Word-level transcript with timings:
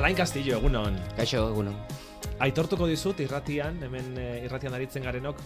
Alain 0.00 0.16
Castillo, 0.16 0.54
egunon. 0.56 0.94
Kaixo, 1.12 1.42
egunon. 1.50 1.74
Aitortuko 2.40 2.86
dizut 2.88 3.18
irratian, 3.20 3.82
hemen 3.84 4.14
eh, 4.16 4.46
irratian 4.46 4.72
aritzen 4.72 5.04
garenok, 5.04 5.42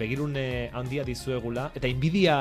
begirune 0.00 0.44
handia 0.72 1.04
dizuegula, 1.04 1.66
eta 1.76 1.90
inbidia 1.92 2.38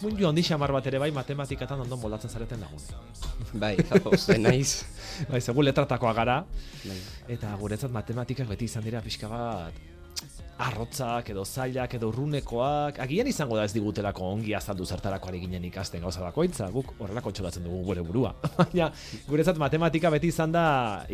mundu 0.00 0.24
handi 0.24 0.46
xamar 0.48 0.72
bat 0.72 0.88
ere 0.88 1.02
bai 1.02 1.10
matematikatan 1.12 1.84
ondo 1.84 2.00
moldatzen 2.00 2.32
zareten 2.32 2.64
lagun. 2.64 2.80
Bai, 3.66 3.74
zapoz, 3.84 4.30
naiz. 4.40 4.86
Bai, 5.30 5.42
segun 5.44 5.68
letratakoa 5.68 6.14
gara, 6.16 6.40
Bai. 6.86 6.98
eta 7.36 7.52
guretzat 7.60 7.92
matematikak 7.92 8.48
beti 8.48 8.72
izan 8.72 8.88
dira 8.88 9.04
pixka 9.04 9.28
bat 9.28 9.97
arrotzak 10.58 11.30
edo 11.30 11.44
zailak 11.46 11.92
edo 11.94 12.08
urrunekoak 12.10 12.98
agian 13.04 13.28
izango 13.30 13.56
da 13.56 13.64
ez 13.68 13.72
digutelako 13.76 14.26
ongi 14.32 14.54
azaldu 14.58 14.84
zertarako 14.84 15.30
ari 15.30 15.40
ginen 15.44 15.64
ikasten 15.68 16.02
gauza 16.02 16.24
bakoitza. 16.24 16.66
Guk 16.74 16.96
horrelako 16.98 17.30
txokatzen 17.30 17.64
dugu 17.68 17.84
gure 17.86 18.02
burua. 18.02 18.34
Baina 18.58 18.90
guretzat 19.28 19.60
matematika 19.62 20.10
beti 20.10 20.32
izan 20.34 20.52
da 20.52 20.64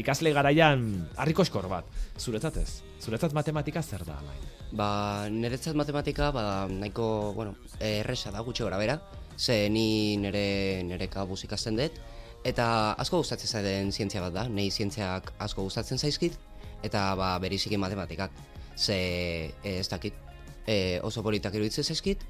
ikasle 0.00 0.32
garaian 0.32 0.86
harrikoskor 1.20 1.68
bat. 1.68 1.90
Zuretzat 2.18 2.56
ez? 2.62 2.70
Zuretzat 3.04 3.36
matematika 3.36 3.82
zer 3.82 4.06
da 4.08 4.16
alain? 4.16 4.48
Ba, 4.74 4.88
niretzat 5.30 5.76
matematika, 5.78 6.30
ba, 6.34 6.64
nahiko, 6.70 7.06
bueno, 7.36 7.54
erresa 7.78 8.32
da 8.34 8.40
gutxi 8.42 8.64
gora 8.64 8.80
bera, 8.80 8.96
ze 9.36 9.68
ni 9.70 10.16
nire, 10.16 10.82
nire 10.88 11.06
kabuz 11.12 11.44
ikasten 11.46 11.78
dut, 11.78 12.00
eta 12.48 12.66
asko 12.98 13.20
gustatzen 13.22 13.52
zaiden 13.52 13.92
zientzia 13.92 14.24
bat 14.24 14.34
da, 14.34 14.48
nei 14.48 14.70
zientziak 14.70 15.30
asko 15.46 15.68
gustatzen 15.68 16.00
zaizkit, 16.00 16.40
eta 16.82 17.04
ba, 17.18 17.36
beriziki 17.44 17.78
matematikak, 17.78 18.34
ze 18.76 18.96
e, 19.62 19.78
ez 19.78 19.88
dakit, 19.88 20.14
e, 20.66 21.00
oso 21.02 21.22
politak 21.22 21.54
iruditzen 21.54 21.84
zaizkit, 21.84 22.24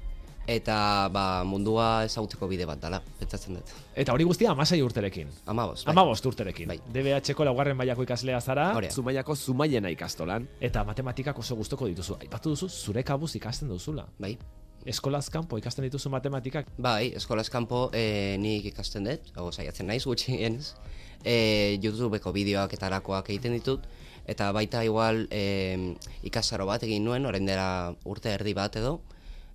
eta 0.47 1.09
ba, 1.09 1.43
mundua 1.47 2.05
ezagutzeko 2.05 2.47
bide 2.47 2.67
bat 2.69 2.81
dala, 2.81 2.99
pentsatzen 3.19 3.57
dut. 3.57 3.71
eta 3.97 4.13
hori 4.13 4.23
guztia 4.23 4.51
amasei 4.51 4.81
urterekin 4.85 5.29
Amabos, 5.45 5.83
bai. 5.85 5.93
Amabost 5.93 6.25
urterekin. 6.25 6.67
Bai. 6.69 6.77
DBH-ko 6.93 7.47
laugarren 7.47 7.77
mailako 7.77 8.03
ikaslea 8.05 8.41
zara, 8.41 8.71
Hori 8.75 8.87
da. 8.87 8.93
Zumaiako 8.93 9.35
Zumaiena 9.35 9.89
ikastolan, 9.89 10.47
eta 10.61 10.83
matematikak 10.83 11.39
oso 11.39 11.55
gustoko 11.55 11.87
dituzu. 11.87 12.19
Aipatu 12.21 12.53
duzu, 12.53 12.69
zure 12.69 13.03
kabuz 13.03 13.35
ikasten 13.35 13.69
duzula. 13.69 14.05
Bai. 14.19 14.35
Eskolaz 14.85 15.29
kanpo 15.33 15.57
ikasten 15.57 15.87
dituzu 15.87 16.11
matematikak, 16.13 16.67
Bai, 16.77 17.13
eskolaz 17.17 17.49
kanpo 17.49 17.89
e, 17.93 18.37
nik 18.37 18.69
ikasten 18.69 19.09
dut, 19.09 19.31
o 19.41 19.51
saiatzen 19.51 19.87
naiz 19.89 20.03
gutxienez. 20.05 20.75
E, 21.25 21.79
YouTubeko 21.81 22.29
bideoak 22.31 22.75
eta 22.77 22.85
arakoak 22.85 23.31
egiten 23.33 23.57
ditut, 23.57 23.87
eta 24.27 24.51
baita 24.51 24.83
igual 24.85 25.27
e, 25.31 25.95
ikasaro 26.23 26.65
bat 26.65 26.83
egin 26.83 27.03
nuen, 27.05 27.25
orain 27.25 27.45
dela 27.45 27.95
urte 28.05 28.29
erdi 28.33 28.53
bat 28.53 28.75
edo, 28.75 29.01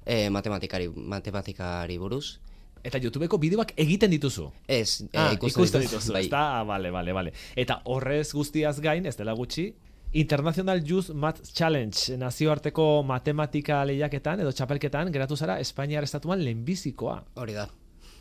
e, 0.07 0.29
matematikari, 0.31 0.89
matematikari 0.89 1.99
buruz. 1.99 2.39
Eta 2.83 2.97
YouTubeko 2.99 3.37
bideoak 3.39 3.75
egiten 3.77 4.11
dituzu. 4.11 4.47
Ez, 4.67 5.03
e, 5.03 5.09
Ah, 5.19 5.33
ikusten, 5.35 5.61
ikusten 5.61 5.81
dituzu, 5.85 6.13
bai. 6.15 6.23
ezta? 6.25 6.61
Ah, 6.61 6.65
bale, 6.65 6.91
bale, 6.91 7.13
bale. 7.13 7.33
Eta 7.57 7.83
horrez 7.85 8.33
guztiaz 8.33 8.79
gain, 8.81 9.05
ez 9.07 9.17
dela 9.17 9.35
gutxi, 9.37 9.75
International 10.13 10.81
Youth 10.83 11.11
Math 11.15 11.53
Challenge 11.55 12.17
nazioarteko 12.19 13.03
matematika 13.07 13.85
lehiaketan 13.87 14.41
edo 14.43 14.51
txapelketan 14.51 15.13
geratu 15.15 15.37
zara 15.37 15.61
Espainiar 15.63 16.03
estatuan 16.03 16.43
lehenbizikoa. 16.43 17.21
Hori 17.37 17.55
da. 17.55 17.69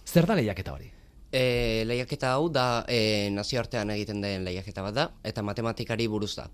Zer 0.06 0.28
da 0.30 0.36
lehiaketa 0.38 0.74
hori? 0.76 0.92
E, 1.32 1.84
lehiaketa 1.86 2.34
hau 2.34 2.50
da 2.50 2.86
e, 2.90 3.30
nazioartean 3.30 3.92
egiten 3.94 4.22
den 4.22 4.46
lehiaketa 4.48 4.82
bat 4.82 4.96
da, 4.96 5.06
eta 5.24 5.44
matematikari 5.46 6.08
buruz 6.10 6.34
da. 6.40 6.48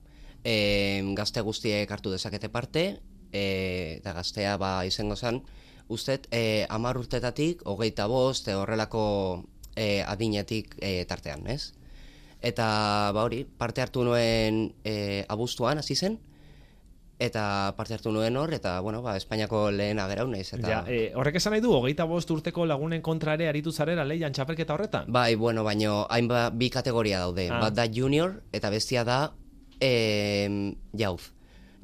E, 0.44 1.02
gazte 1.16 1.41
guztiek 1.41 1.91
hartu 1.91 2.12
dezakete 2.12 2.50
parte, 2.52 2.85
e, 3.31 3.46
eta 4.00 4.14
gaztea 4.14 4.58
ba 4.59 4.74
izango 4.85 5.16
zen, 5.16 5.41
ustet, 5.88 6.28
e, 6.31 6.66
amar 6.69 7.00
urtetatik, 7.00 7.64
hogeita 7.66 8.08
bost, 8.12 8.50
horrelako 8.52 9.06
e, 9.75 10.03
adinetik 10.03 10.75
e, 10.81 11.06
tartean, 11.08 11.47
ez? 11.47 11.74
Eta 12.46 13.12
ba 13.16 13.24
hori, 13.24 13.46
parte 13.46 13.81
hartu 13.81 14.03
nuen 14.03 14.74
e, 14.84 15.24
abuztuan 15.31 15.80
hasi 15.80 15.96
zen, 15.96 16.19
eta 17.20 17.74
parte 17.78 17.96
hartu 17.96 18.12
nuen 18.12 18.36
hor, 18.36 18.53
eta 18.53 18.80
bueno, 18.84 19.02
ba, 19.02 19.16
Espainiako 19.16 19.70
lehen 19.72 20.00
agerau 20.03 20.28
naiz, 20.28 20.50
eta... 20.53 20.68
Ja, 20.68 20.80
e, 20.88 21.14
horrek 21.16 21.40
esan 21.40 21.56
nahi 21.56 21.64
du, 21.64 21.72
hogeita 21.74 22.08
bost 22.09 22.31
urteko 22.31 22.66
lagunen 22.68 23.02
kontra 23.06 23.36
ere 23.38 23.48
aritu 23.48 23.72
zarera 23.72 24.03
lehian 24.03 24.36
txapelketa 24.36 24.76
horretan? 24.76 25.08
Bai, 25.08 25.36
bueno, 25.40 25.64
baino 25.64 26.03
hainbat 26.09 26.58
bi 26.59 26.70
kategoria 26.70 27.22
daude. 27.24 27.48
Ah. 27.50 27.62
Bat 27.68 27.80
da 27.80 27.88
junior 27.88 28.42
eta 28.52 28.70
bestia 28.74 29.06
da 29.08 29.20
eh, 29.80 30.74
jauz. 30.98 31.31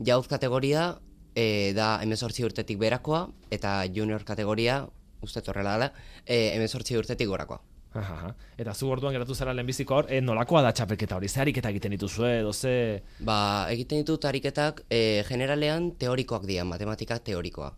Jauz 0.03 0.27
kategoria 0.27 0.97
eh, 1.35 1.71
da 1.75 1.99
emezortzi 2.03 2.43
urtetik 2.43 2.79
berakoa 2.81 3.27
eta 3.51 3.81
junior 3.93 4.25
kategoria, 4.27 4.83
uste 5.21 5.43
horrela 5.47 5.77
dela, 5.77 5.91
eh, 6.25 6.51
emezortzi 6.57 6.97
urtetik 6.99 7.29
gorakoa. 7.29 7.61
Aha. 7.93 8.31
Eta 8.55 8.73
zu 8.73 8.87
orduan 8.87 9.11
geratu 9.11 9.35
zara 9.35 9.53
lehenbiziko 9.53 9.97
hor, 9.97 10.05
e, 10.07 10.21
nolakoa 10.23 10.61
da 10.63 10.71
txapelketa 10.71 11.17
hori? 11.17 11.27
Ze 11.27 11.41
ariketa 11.43 11.69
egiten 11.73 11.91
dituzue, 11.91 12.37
edo 12.39 12.53
ze... 12.53 13.03
Ba, 13.19 13.67
egiten 13.73 13.99
ditut 13.99 14.25
ariketak 14.29 14.85
eh, 14.89 15.23
generalean 15.27 15.91
teorikoak 15.99 16.45
dira, 16.47 16.63
matematika 16.63 17.19
teorikoa. 17.19 17.73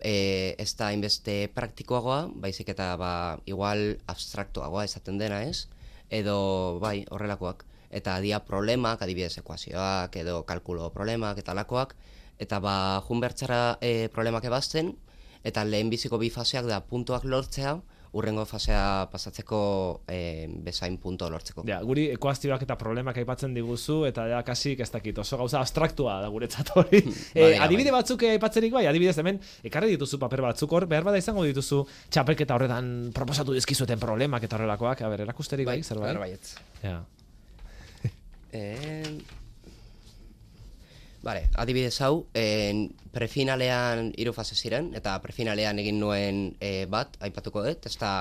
E, 0.00 0.54
ez 0.56 0.70
da 0.78 0.88
hainbeste 0.88 1.50
praktikoagoa, 1.52 2.22
baizik 2.40 2.70
eta 2.72 2.94
ba, 2.96 3.10
igual 3.44 3.98
abstraktuagoa 4.08 4.86
esaten 4.88 5.20
dena 5.20 5.42
ez, 5.44 5.66
edo 6.08 6.78
bai, 6.80 7.02
horrelakoak. 7.10 7.66
Eta 7.92 8.16
dia 8.24 8.40
problemak, 8.44 9.04
adibidez 9.04 9.36
ekuazioak, 9.42 10.16
edo 10.16 10.42
kalkulo 10.48 10.88
problemak 10.96 11.42
eta 11.44 11.52
lakoak, 11.56 11.92
eta 12.40 12.62
ba, 12.64 12.74
junbertzara 13.04 13.76
e, 13.84 14.08
problemak 14.14 14.48
ebazten, 14.48 14.94
eta 15.44 15.68
lehenbiziko 15.68 16.16
bi 16.16 16.32
faseak 16.32 16.64
da 16.72 16.80
puntuak 16.88 17.28
lortzea, 17.28 17.76
urrengo 18.12 18.44
fasea 18.48 19.08
pasatzeko 19.12 19.60
e, 20.08 20.46
bezain 20.64 20.96
punto 21.02 21.28
lortzeko. 21.30 21.64
Ja, 21.68 21.80
guri 21.84 22.06
ekuazioak 22.14 22.62
eta 22.64 22.76
problemak 22.80 23.18
aipatzen 23.20 23.52
diguzu, 23.56 24.00
eta 24.08 24.26
ja, 24.30 24.42
kasik 24.46 24.80
ez 24.84 24.90
dakit, 24.94 25.18
oso 25.18 25.36
gauza 25.40 25.60
abstraktua 25.60 26.20
da 26.22 26.30
guretzat 26.32 26.72
hori. 26.76 27.02
e, 27.34 27.42
Bai, 27.42 27.52
adibide 27.66 27.92
bai. 27.92 28.00
batzuk 28.00 28.24
aipatzerik 28.30 28.72
bai, 28.78 28.86
adibidez 28.90 29.18
hemen, 29.20 29.40
ekarri 29.68 29.92
dituzu 29.96 30.20
paper 30.22 30.46
batzuk 30.48 30.72
hor, 30.72 30.88
behar 30.90 31.06
bada 31.10 31.20
izango 31.20 31.44
dituzu 31.44 31.84
txapelketa 32.08 32.56
horretan 32.56 33.12
proposatu 33.14 33.56
dizkizueten 33.56 34.00
problemak 34.00 34.48
eta 34.48 34.56
horrelakoak, 34.56 35.04
a 35.04 35.12
ber, 35.12 35.26
erakusterik 35.28 35.68
bai, 35.68 35.82
zerbait? 35.82 36.18
Bai. 36.18 36.34
Ja. 36.82 36.98
Eh, 38.52 39.18
Vale, 41.22 41.48
adibidez 41.58 41.96
hau, 42.06 42.28
en, 42.38 42.84
prefinalean 43.12 44.12
hiru 44.16 44.32
fase 44.36 44.54
ziren, 44.54 44.92
eta 44.94 45.16
prefinalean 45.22 45.80
egin 45.82 45.98
nuen 45.98 46.44
eh, 46.62 46.86
bat, 46.90 47.16
aipatuko 47.26 47.64
dut, 47.64 47.88
ez 47.90 47.96
da, 47.98 48.12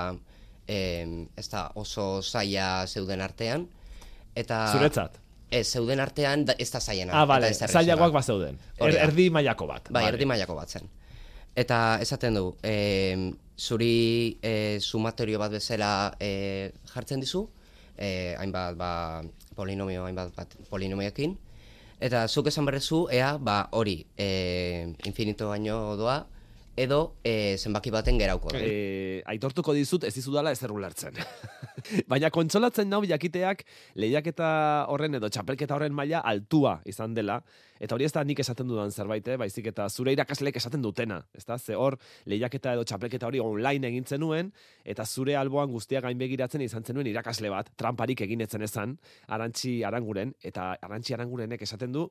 em, 0.65 1.27
ez 1.37 1.45
da 1.51 1.67
oso 1.77 2.23
zaila 2.23 2.87
zeuden 2.87 3.21
artean, 3.21 3.67
eta... 4.35 4.63
Zuretzat? 4.73 5.21
Ez, 5.47 5.63
zeuden 5.69 6.01
artean 6.03 6.43
da, 6.49 6.57
ez 6.59 6.67
da 6.73 6.81
zaiena. 6.81 7.13
Ah, 7.15 7.25
bale, 7.29 7.53
zailagoak 7.53 8.11
bazeuden. 8.17 8.57
Er, 8.75 8.81
Hori 8.83 8.97
da. 8.97 9.03
erdi 9.05 9.29
mailako 9.31 9.67
bat. 9.69 9.85
Bai, 9.87 10.01
Vale. 10.01 10.15
erdi 10.15 10.27
mailako 10.27 10.57
bat 10.57 10.73
zen. 10.73 10.89
Eta 11.57 11.77
esaten 12.03 12.35
du, 12.35 12.49
e, 12.65 13.31
zuri 13.57 14.37
e, 14.41 14.79
sumatorio 14.81 15.39
bat 15.39 15.53
bezala 15.55 15.91
e, 16.19 16.71
jartzen 16.91 17.23
dizu, 17.23 17.45
e, 17.95 18.35
hainbat 18.37 18.75
ba, 18.77 18.91
polinomio, 19.55 20.03
hainbat 20.05 20.35
bat 20.35 20.57
polinomioekin, 20.69 21.37
eta 21.99 22.27
zuk 22.27 22.47
esan 22.51 22.67
berrezu, 22.67 23.07
ea, 23.13 23.37
ba, 23.41 23.67
hori, 23.71 23.99
e, 24.17 24.93
infinito 25.09 25.49
baino 25.49 25.95
doa, 25.97 26.25
edo 26.77 27.17
e, 27.25 27.57
zenbaki 27.57 27.91
baten 27.91 28.19
gerauko 28.21 28.53
da. 28.53 28.61
E, 28.61 29.23
aitortuko 29.33 29.73
dizut 29.73 30.05
ez 30.05 30.13
dizudala 30.13 30.53
ezer 30.53 30.71
ulertzen. 30.71 31.17
Baina 32.11 32.29
kontsolatzen 32.33 32.89
nau 32.89 33.01
jakiteak 33.07 33.63
lehiaketa 33.97 34.49
horren 34.93 35.17
edo 35.17 35.29
txapelketa 35.33 35.73
horren 35.75 35.95
maila 35.97 36.21
altua 36.21 36.77
izan 36.85 37.17
dela, 37.17 37.39
eta 37.81 37.97
hori 37.97 38.05
ez 38.05 38.13
da 38.13 38.23
nik 38.23 38.43
esaten 38.45 38.69
dudan 38.69 38.93
zerbait, 38.93 39.25
eh? 39.27 39.39
baizik 39.41 39.71
eta 39.73 39.89
zure 39.89 40.13
irakasleek 40.13 40.61
esaten 40.61 40.85
dutena, 40.85 41.19
ezta? 41.37 41.57
Ze 41.57 41.75
hor 41.75 41.97
lehiaketa 42.29 42.77
edo 42.77 42.85
txapelketa 42.85 43.27
hori 43.27 43.41
online 43.41 43.89
egin 43.89 44.05
zenuen, 44.05 44.53
eta 44.85 45.05
zure 45.05 45.35
alboan 45.35 45.73
guztia 45.73 46.01
gainbegiratzen 46.05 46.61
izan 46.61 46.85
zenuen 46.85 47.09
irakasle 47.09 47.49
bat, 47.53 47.73
tramparik 47.75 48.21
egin 48.27 48.45
etzen 48.45 48.61
ezan, 48.69 48.97
arantxi 49.27 49.79
aranguren, 49.83 50.35
eta 50.45 50.75
arantxi 50.81 51.17
arangurenek 51.17 51.65
esaten 51.65 51.95
du, 51.95 52.09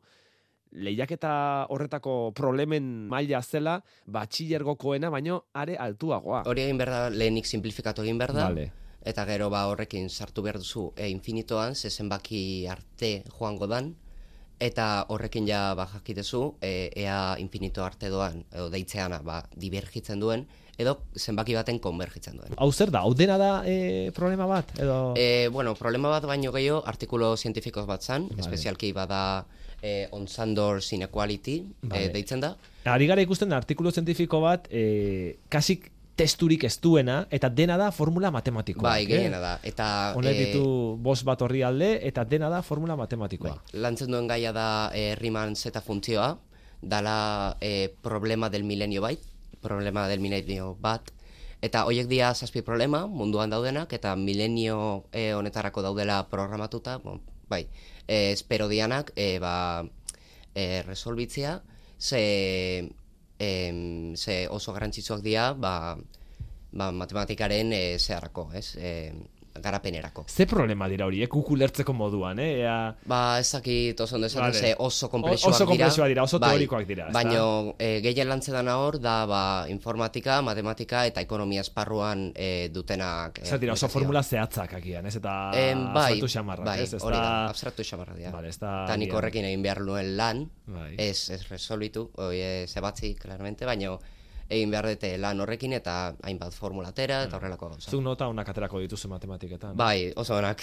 lehiaketa 0.73 1.67
horretako 1.71 2.33
problemen 2.37 3.07
maila 3.11 3.43
zela, 3.43 3.77
batxillergokoena 4.07 5.11
baino 5.11 5.45
are 5.55 5.77
altuagoa. 5.77 6.43
Hori 6.47 6.67
egin 6.67 6.81
behar 6.81 6.93
da, 6.95 7.03
lehenik 7.11 7.47
simplifikatu 7.47 8.05
egin 8.05 8.19
behar 8.19 8.35
da, 8.37 8.49
Vale. 8.51 8.71
eta 9.07 9.25
gero 9.29 9.51
ba 9.51 9.67
horrekin 9.71 10.11
sartu 10.11 10.43
behar 10.43 10.59
duzu 10.59 10.91
e, 10.97 11.09
infinitoan, 11.09 11.75
ze 11.75 11.91
zenbaki 11.91 12.67
arte 12.67 13.23
joango 13.39 13.67
dan, 13.67 13.95
eta 14.61 15.07
horrekin 15.13 15.47
ja 15.47 15.75
ba 15.77 15.87
jakitezu 15.87 16.57
e, 16.61 16.91
ea 16.97 17.37
infinito 17.39 17.85
arte 17.85 18.09
doan, 18.09 18.45
edo 18.53 18.71
deitzeana 18.73 19.21
ba, 19.23 19.43
divergitzen 19.55 20.21
duen, 20.21 20.47
edo 20.77 20.99
zenbaki 21.17 21.55
baten 21.57 21.79
konvergitzen 21.81 22.37
duen. 22.37 22.57
Hau 22.61 22.71
zer 22.73 22.91
da, 22.93 23.01
hau 23.05 23.15
dena 23.17 23.39
da 23.41 23.51
e, 23.65 24.11
problema 24.17 24.47
bat? 24.49 24.75
Edo... 24.79 25.15
E, 25.17 25.49
bueno, 25.53 25.75
problema 25.75 26.13
bat 26.13 26.27
baino 26.29 26.53
gehiago 26.53 26.83
artikulo 26.87 27.37
zientifiko 27.37 27.87
bat 27.89 28.03
zan, 28.03 28.29
Vale. 28.29 28.45
espezialki 28.45 28.93
bada 28.97 29.47
e, 29.83 30.09
on 30.13 30.29
Sandor's 30.29 30.93
inequality 30.93 31.61
Vale. 31.83 32.07
e, 32.07 32.09
deitzen 32.15 32.41
da. 32.41 32.57
Ari 32.87 33.07
gara 33.07 33.23
ikusten 33.23 33.53
artikulu 33.53 33.91
zientifiko 33.93 34.41
bat, 34.41 34.69
e, 34.71 35.39
kasik 35.49 35.91
testurik 36.17 36.65
ez 36.65 36.79
duena, 36.81 37.27
eta 37.31 37.51
dena 37.53 37.77
da 37.77 37.91
formula 37.93 38.31
matematikoa. 38.33 38.89
Bai, 38.89 39.05
gehiena 39.09 39.39
da. 39.43 39.53
Eta 39.69 39.87
Honek 40.17 40.33
eh, 40.33 40.45
ditu 40.47 40.97
bost 41.05 41.27
bat 41.29 41.43
horri 41.45 41.61
alde, 41.67 41.91
eta 42.09 42.25
dena 42.25 42.49
da 42.53 42.63
formula 42.65 42.97
matematikoa. 42.97 43.53
Bai, 43.53 43.81
lantzen 43.85 44.11
duen 44.11 44.29
gaia 44.31 44.53
da 44.57 44.69
e, 44.97 45.11
Riemann 45.21 45.57
zeta 45.57 45.85
funtzioa, 45.85 46.33
dala 46.81 47.19
e, 47.61 47.93
problema 48.03 48.49
del 48.49 48.65
milenio 48.65 49.05
bai, 49.05 49.19
problema 49.61 50.07
del 50.09 50.25
milenio 50.25 50.73
bat, 50.81 51.13
eta 51.65 51.85
hoiek 51.85 52.09
dira 52.09 52.33
zazpi 52.35 52.63
problema 52.65 53.05
munduan 53.07 53.53
daudenak, 53.53 53.93
eta 53.93 54.17
milenio 54.17 55.05
e, 55.13 55.33
honetarako 55.37 55.85
daudela 55.85 56.23
programatuta, 56.33 56.97
bon, 57.05 57.21
bai, 57.53 57.67
e, 58.07 58.33
espero 58.33 58.69
dianak, 58.69 59.13
e, 59.17 59.39
ba, 59.39 59.85
e, 60.55 60.83
resolbitzea, 60.83 61.63
ze, 61.99 62.91
em, 63.39 64.15
ze 64.17 64.47
oso 64.49 64.73
garrantzitsuak 64.73 65.23
dira, 65.23 65.53
ba, 65.55 65.97
ba, 66.73 66.91
matematikaren 66.93 67.73
e, 67.73 67.99
zeharrako, 67.99 68.51
ez? 68.55 68.77
E, 68.77 69.13
garapenerako. 69.63 70.25
Ze 70.29 70.47
problema 70.47 70.89
dira 70.89 71.07
horiek, 71.07 71.31
guk 71.31 71.51
ulertzeko 71.51 71.93
moduan, 71.93 72.39
eh? 72.39 72.61
Ea... 72.63 72.95
Ba, 73.05 73.39
ez 73.41 73.51
dakit 73.53 74.01
oso 74.01 74.15
ondo 74.17 74.27
esaten 74.27 74.51
Vale. 74.53 74.59
ze 74.59 74.75
oso 74.79 75.07
O- 75.07 75.11
komplexuak 75.11 75.55
oso 75.55 75.65
dira. 75.65 75.71
komplexuak 75.71 76.09
dira, 76.09 76.23
oso 76.23 76.39
Bai, 76.39 76.51
teorikoak 76.51 76.87
dira? 76.87 77.09
Baina 77.13 77.43
e, 77.79 78.01
gehien 78.03 78.29
lantzen 78.29 78.55
dana 78.55 78.77
hor 78.79 78.99
da 79.01 79.27
ba, 79.27 79.43
informatika, 79.69 80.41
matematika 80.43 81.05
eta 81.07 81.21
ekonomia 81.21 81.61
esparruan 81.61 82.33
e, 82.35 82.69
dutenak. 82.73 83.39
E, 83.43 83.47
Zer 83.47 83.59
dira, 83.61 83.73
oso 83.75 83.89
formula 83.89 84.23
zehatzak 84.23 84.75
agian, 84.75 85.07
ez? 85.07 85.17
Eta 85.17 85.37
Em, 85.55 85.85
bai, 85.93 86.13
abstraktu 86.19 86.29
xamarrak, 86.39 86.67
bai, 86.67 86.81
ez? 86.83 86.93
Ez 86.95 87.03
hori 87.03 87.17
da, 87.17 87.49
abstraktu 87.49 87.83
xamarra 87.85 88.15
dira. 88.15 88.31
Vale, 88.31 88.49
ez 88.49 88.59
da 88.59 88.85
Eta 88.85 88.97
nik 88.97 89.13
horrekin 89.15 89.45
egin 89.45 89.63
behar 89.63 89.81
nuen 89.87 90.17
lan, 90.17 90.45
Bai. 90.67 90.95
ez, 90.99 91.31
ez 91.31 91.43
resolbitu, 91.49 92.11
oi, 92.17 92.41
ez 92.41 92.77
ebatzi, 92.77 93.15
claramente, 93.15 93.65
baina 93.67 93.97
egin 94.49 94.71
behar 94.71 94.87
dute 94.87 95.11
lan 95.19 95.41
horrekin 95.43 95.73
eta 95.75 96.15
hainbat 96.23 96.55
formulatera 96.55 97.23
eta 97.27 97.37
horrelako 97.41 97.69
gauza. 97.73 97.91
Zuk 97.91 98.03
nota 98.03 98.29
onak 98.31 98.49
aterako 98.49 98.79
dituzu 98.85 99.09
matematiketan. 99.11 99.77
Bai, 99.77 100.13
oso 100.17 100.37
onak. 100.39 100.63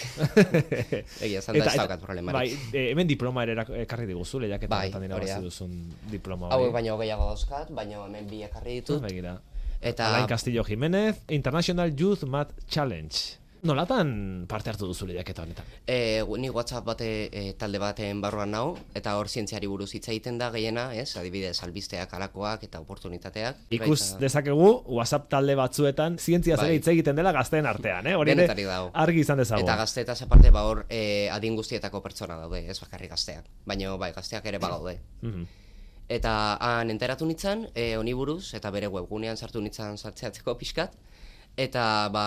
Egia, 1.26 1.40
esan 1.40 1.60
da 1.60 1.66
ez 1.68 1.76
daukat 1.78 2.00
problemarik. 2.00 2.34
Bai, 2.56 2.80
eh, 2.80 2.90
hemen 2.94 3.08
diploma 3.08 3.44
ere 3.44 3.58
ekarri 3.84 4.08
diguzu, 4.08 4.40
lehiaketa 4.46 4.72
Bai, 4.76 4.88
honetan 4.88 5.04
hori 5.04 5.28
irabazi 5.28 5.34
da. 5.34 5.42
duzun 5.42 5.76
diploma 6.12 6.50
Hauek 6.54 6.70
hori. 6.70 6.74
baino 6.80 6.98
gehiago 7.02 7.28
dauzkat, 7.34 7.72
baina 7.76 8.06
hemen 8.06 8.28
bi 8.30 8.44
ekarri 8.48 8.80
ditut. 8.82 9.02
Begira. 9.04 9.38
Eta 9.82 10.08
Alain 10.14 10.28
Castillo 10.28 10.64
Jiménez, 10.64 11.18
International 11.28 11.92
Youth 12.00 12.24
Math 12.24 12.54
Challenge. 12.70 13.43
Nolatan 13.64 14.10
parte 14.52 14.68
hartu 14.74 14.90
duzu 14.90 15.06
lehiaketa 15.08 15.46
honetan? 15.46 15.68
E, 15.88 16.20
ni 16.38 16.50
WhatsApp 16.52 16.84
bate 16.84 17.08
e, 17.32 17.44
talde 17.56 17.80
baten 17.80 18.20
barruan 18.20 18.52
nau, 18.52 18.74
eta 18.94 19.14
hor 19.16 19.30
zientziari 19.32 19.70
buruz 19.72 19.88
hitz 19.96 20.10
egiten 20.12 20.38
da 20.38 20.50
gehiena, 20.52 20.90
ez? 21.00 21.16
Adibidez, 21.20 21.56
albisteak, 21.64 22.12
alakoak 22.18 22.66
eta 22.68 22.82
oportunitateak. 22.84 23.64
Ikus 23.80 24.18
dezakegu 24.20 24.68
WhatsApp 24.98 25.30
talde 25.32 25.56
batzuetan 25.56 26.20
zientzia 26.20 26.58
zera 26.58 26.68
Bai. 26.68 26.76
hitz 26.82 26.92
egiten 26.92 27.16
dela 27.16 27.32
gazteen 27.32 27.70
artean, 27.70 28.12
eh? 28.12 28.18
Hori 28.20 28.36
ere 28.36 28.42
Denetarik 28.42 28.68
dago. 28.68 28.92
argi 29.06 29.24
izan 29.24 29.40
dezagun. 29.40 29.64
Eta 29.64 29.80
gazteetaz 29.80 30.20
aparte 30.28 30.52
ba 30.52 30.66
hor 30.68 30.86
e, 30.90 31.30
adin 31.32 31.56
guztietako 31.56 32.04
pertsona 32.04 32.36
daude, 32.44 32.66
ez 32.68 32.80
bakarrik 32.84 33.16
gazteak. 33.16 33.48
Baina 33.66 33.96
bai, 33.96 34.12
gazteak 34.12 34.46
ere 34.52 34.60
bagaude. 34.60 35.00
Mhm. 35.22 35.48
Eta 36.12 36.58
han 36.60 36.92
enteratu 36.92 37.26
nintzen, 37.26 37.70
e, 37.74 37.96
honi 37.96 38.12
buruz, 38.12 38.54
eta 38.54 38.70
bere 38.76 38.92
webgunean 38.92 39.38
sartu 39.38 39.62
nintzen 39.64 39.98
sartzeatzeko 39.98 40.58
pixkat. 40.60 41.00
Eta 41.58 42.10
ba, 42.14 42.26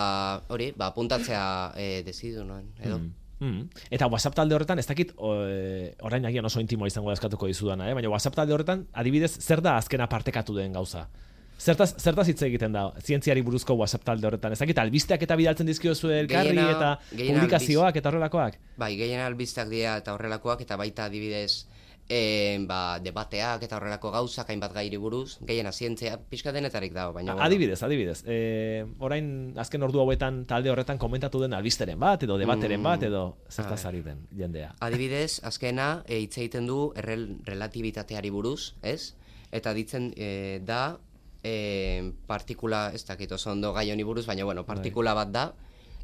hori, 0.54 0.70
ba, 0.76 0.92
puntatzea 0.94 1.44
e, 1.74 2.02
desidu 2.06 2.44
noen, 2.46 2.68
edo. 2.78 3.00
Mm. 3.40 3.66
Eta 3.92 4.06
WhatsApp 4.08 4.36
talde 4.38 4.54
horretan, 4.56 4.78
ez 4.80 4.86
dakit 4.88 5.12
o, 5.16 5.34
e, 5.44 5.92
orain 6.06 6.24
agian 6.24 6.46
oso 6.48 6.62
intimo 6.62 6.86
izango 6.88 7.12
eskatuko 7.12 7.50
dizudana, 7.50 7.90
eh? 7.90 7.94
baina 7.94 8.12
WhatsApp 8.12 8.38
talde 8.38 8.54
horretan, 8.54 8.86
adibidez, 8.94 9.34
zer 9.42 9.60
da 9.64 9.76
azkena 9.80 10.08
partekatu 10.08 10.54
den 10.56 10.72
gauza? 10.78 11.08
Zertaz, 11.56 11.94
zertaz 11.96 12.26
hitz 12.28 12.42
egiten 12.44 12.74
da, 12.74 12.90
zientziari 13.00 13.40
buruzko 13.42 13.74
WhatsApp 13.80 14.04
talde 14.04 14.28
horretan. 14.28 14.52
Ez 14.52 14.60
dakit, 14.60 14.78
albisteak 14.78 15.22
eta 15.24 15.38
bidaltzen 15.40 15.68
dizkiozu 15.68 16.10
elkarri 16.12 16.52
Gehiena- 16.52 16.72
eta 16.74 16.90
gehiena 17.10 17.40
publikazioak 17.40 17.96
eta 17.96 18.10
horrelakoak? 18.10 18.58
Bai, 18.76 18.90
gehien 18.98 19.22
albizteak 19.24 19.70
dira 19.72 19.96
eta 20.02 20.12
horrelakoak, 20.12 20.60
eta 20.66 20.76
baita 20.76 21.08
adibidez 21.08 21.64
e, 22.08 22.58
ba, 22.66 22.98
debateak 23.02 23.64
eta 23.66 23.78
horrelako 23.78 24.12
gauzak 24.14 24.50
hainbat 24.50 24.74
gairi 24.76 24.98
buruz, 25.00 25.38
gehiena 25.46 25.72
zientzia 25.72 26.16
pixka 26.30 26.52
denetarik 26.54 26.94
dago, 26.94 27.12
baina... 27.16 27.34
bueno. 27.34 27.46
Adibidez, 27.46 27.82
adibidez. 27.82 28.22
E, 28.26 28.86
orain 28.98 29.52
azken 29.58 29.82
ordu 29.82 30.00
hauetan 30.00 30.44
talde 30.46 30.70
horretan 30.70 30.98
komentatu 31.02 31.42
den 31.42 31.56
albisteren 31.56 31.98
bat, 32.00 32.22
edo 32.22 32.38
debateren 32.38 32.80
Mm, 32.80 32.84
bat, 32.84 33.02
edo 33.02 33.22
zertaz 33.50 33.84
ari 33.88 34.02
den 34.04 34.26
jendea. 34.36 34.74
Adibidez, 34.84 35.40
azkena 35.42 36.04
e, 36.06 36.20
hitz 36.22 36.36
egiten 36.38 36.66
du 36.66 36.92
errel, 36.96 37.38
relatibitateari 37.46 38.30
buruz, 38.30 38.74
ez? 38.82 39.14
Eta 39.50 39.72
ditzen 39.74 40.12
e, 40.16 40.60
da 40.66 40.98
e, 41.42 42.12
partikula, 42.26 42.90
ez 42.94 43.04
dakit 43.06 43.32
oso 43.32 43.50
ondo 43.50 43.72
gai 43.72 43.90
honi 43.90 44.04
buruz, 44.04 44.26
baina 44.26 44.44
bueno, 44.44 44.66
partikula 44.66 45.14
bat 45.14 45.32
da, 45.32 45.46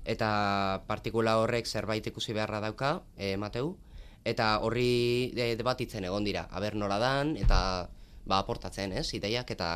eta 0.05 0.83
partikula 0.89 1.39
horrek 1.39 1.67
zerbait 1.67 2.07
ikusi 2.07 2.35
beharra 2.35 2.61
dauka, 2.65 3.03
e, 3.17 3.37
Mateu, 3.37 3.77
eta 4.25 4.59
horri 4.63 5.33
e, 5.35 5.53
debatitzen 5.59 6.05
egon 6.05 6.25
dira, 6.25 6.47
aber 6.51 6.77
nola 6.79 6.99
dan, 7.03 7.37
eta 7.37 7.59
ba, 8.25 8.39
aportatzen, 8.39 8.93
ez, 8.93 9.09
ideiak 9.19 9.51
eta 9.55 9.73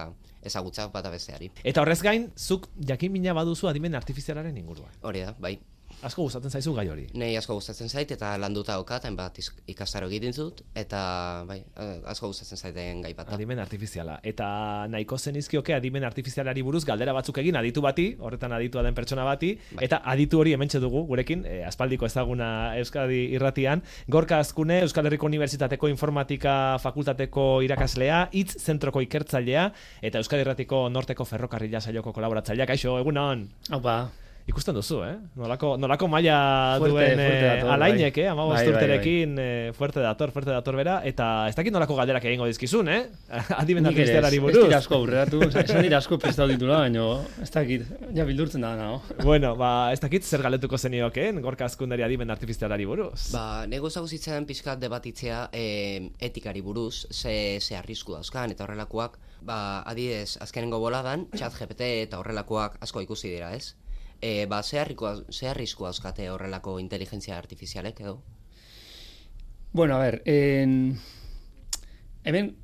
ezagutzak 0.46 0.92
bata 0.94 1.10
besteari. 1.10 1.50
Eta 1.66 1.82
horrez 1.82 2.00
gain, 2.02 2.30
zuk 2.36 2.68
jakin 2.78 3.12
mina 3.12 3.34
baduzu 3.34 3.68
adimen 3.68 3.98
artifizialaren 3.98 4.56
inguruan. 4.56 4.92
Hori 5.02 5.24
da, 5.26 5.34
bai. 5.42 5.56
Asko 6.04 6.26
gustatzen 6.26 6.50
zaizu 6.50 6.74
gai 6.76 6.86
hori. 6.92 7.06
Nei 7.16 7.30
asko 7.38 7.54
gustatzen 7.56 7.88
zait 7.88 8.10
eta 8.12 8.34
landuta 8.38 8.74
daukat, 8.76 9.06
hainbat 9.08 9.38
ikastaro 9.72 10.08
egiten 10.10 10.34
dut 10.36 10.60
eta 10.76 11.44
bai, 11.48 11.58
eh, 11.76 12.00
asko 12.12 12.28
gustatzen 12.32 12.58
zaiten 12.58 13.00
gai 13.02 13.14
bat 13.16 13.30
da. 13.30 13.36
Adimen 13.38 13.58
artifiziala. 13.62 14.18
Eta 14.22 14.48
nahiko 14.92 15.18
zenizkioke 15.18 15.74
adimen 15.74 16.04
artifizialari 16.04 16.62
buruz 16.62 16.84
galdera 16.84 17.14
batzuk 17.16 17.38
egin 17.42 17.56
aditu 17.56 17.80
bati, 17.84 18.06
horretan 18.20 18.52
aditua 18.52 18.82
den 18.82 18.94
pertsona 18.94 19.24
bati, 19.24 19.54
Bai. 19.72 19.84
eta 19.88 20.02
aditu 20.04 20.40
hori 20.40 20.52
hementxe 20.52 20.80
dugu 20.80 21.06
gurekin, 21.06 21.46
eh, 21.46 21.62
aspaldiko 21.66 22.06
ezaguna 22.06 22.76
Euskadi 22.76 23.22
irratian, 23.34 23.82
Gorka 24.08 24.38
Azkune, 24.38 24.80
Euskal 24.82 25.06
Herriko 25.06 25.26
Unibertsitateko 25.26 25.88
Informatika 25.88 26.78
Fakultateko 26.82 27.62
irakaslea, 27.62 28.28
hitz 28.32 28.56
zentroko 28.60 29.00
ikertzailea, 29.00 29.72
eta 30.02 30.18
Euskadi 30.18 30.44
irratiko 30.46 30.88
Norteko 30.90 31.24
Ferrokarrila 31.24 31.80
saioko 31.80 32.12
kolaboratzailea. 32.12 32.66
Kaixo, 32.66 32.98
egunon! 33.00 33.48
Opa, 33.72 34.10
Ikusten 34.46 34.76
duzu, 34.78 35.00
eh? 35.02 35.16
Nolako, 35.34 35.72
nolako 35.74 36.06
maila 36.06 36.34
Fuerte, 36.78 36.92
duen 36.92 37.18
fuerte 37.18 37.38
eh, 37.40 37.46
dator, 37.48 37.70
alainek, 37.74 38.14
bai. 38.14 38.22
eh? 38.22 38.28
Amabost 38.30 38.54
Bai, 38.54 38.66
bai, 38.66 38.74
urterekin 38.76 39.32
eh, 39.42 39.72
fuerte 39.74 40.02
dator, 40.04 40.30
fuerte 40.30 40.52
dator 40.54 40.76
bera, 40.78 41.00
eta 41.10 41.26
ez 41.50 41.56
dakit 41.58 41.74
nolako 41.74 41.96
galderak 41.98 42.28
egingo 42.30 42.46
dizkizun, 42.46 42.86
eh? 42.92 43.00
Adimen 43.58 43.88
nik 43.88 43.98
ere 44.04 44.20
ez, 44.20 44.38
buruz. 44.44 44.60
dira 44.68 44.78
asko 44.78 45.00
aurreratu, 45.00 45.40
esan 45.50 45.82
dira 45.82 45.98
asko 45.98 46.18
prestatu 46.22 46.54
ditula, 46.54 46.78
baina 46.84 47.06
ez 47.42 47.48
dakit, 47.50 47.88
ja 48.14 48.26
bildurtzen 48.28 48.62
da 48.62 48.70
nago. 48.78 49.00
bueno, 49.26 49.56
ba, 49.58 49.90
ez 49.90 49.98
dakit 50.04 50.22
zer 50.22 50.44
galetuko 50.46 50.78
zenioken, 50.78 51.40
gorka 51.42 51.66
azkundari 51.66 52.06
adimen 52.06 52.30
artifizialari 52.30 52.86
buruz. 52.86 53.32
Ba, 53.34 53.64
nego 53.66 53.90
zaguzitzen 53.90 54.46
pixkat 54.46 54.78
debatitzea 54.78 55.48
e, 55.50 56.12
etikari 56.22 56.62
buruz, 56.62 57.08
ze, 57.10 57.58
ze 57.58 57.74
arrisku 57.74 58.14
dauzkan 58.14 58.54
eta 58.54 58.62
horrelakoak, 58.62 59.18
ba, 59.42 59.82
adidez, 59.90 60.36
azkenengo 60.38 60.78
boladan, 60.78 61.26
chat 61.34 61.58
GPT 61.58 61.90
eta 62.06 62.22
horrelakoak 62.22 62.78
asko 62.86 63.02
ikusi 63.02 63.34
dira, 63.34 63.50
ez? 63.58 63.74
E, 64.20 64.46
ba, 64.46 64.62
ze, 64.62 64.80
harriko, 64.80 65.12
ze 65.30 65.48
arrisku 65.50 65.84
dauzkate 65.84 66.30
horrelako 66.30 66.78
inteligentzia 66.80 67.36
artifizialek 67.38 68.00
edo? 68.00 68.20
Bueno, 69.72 69.96
a 69.96 69.98
ver, 69.98 70.22
en... 70.24 70.98
hemen 72.24 72.54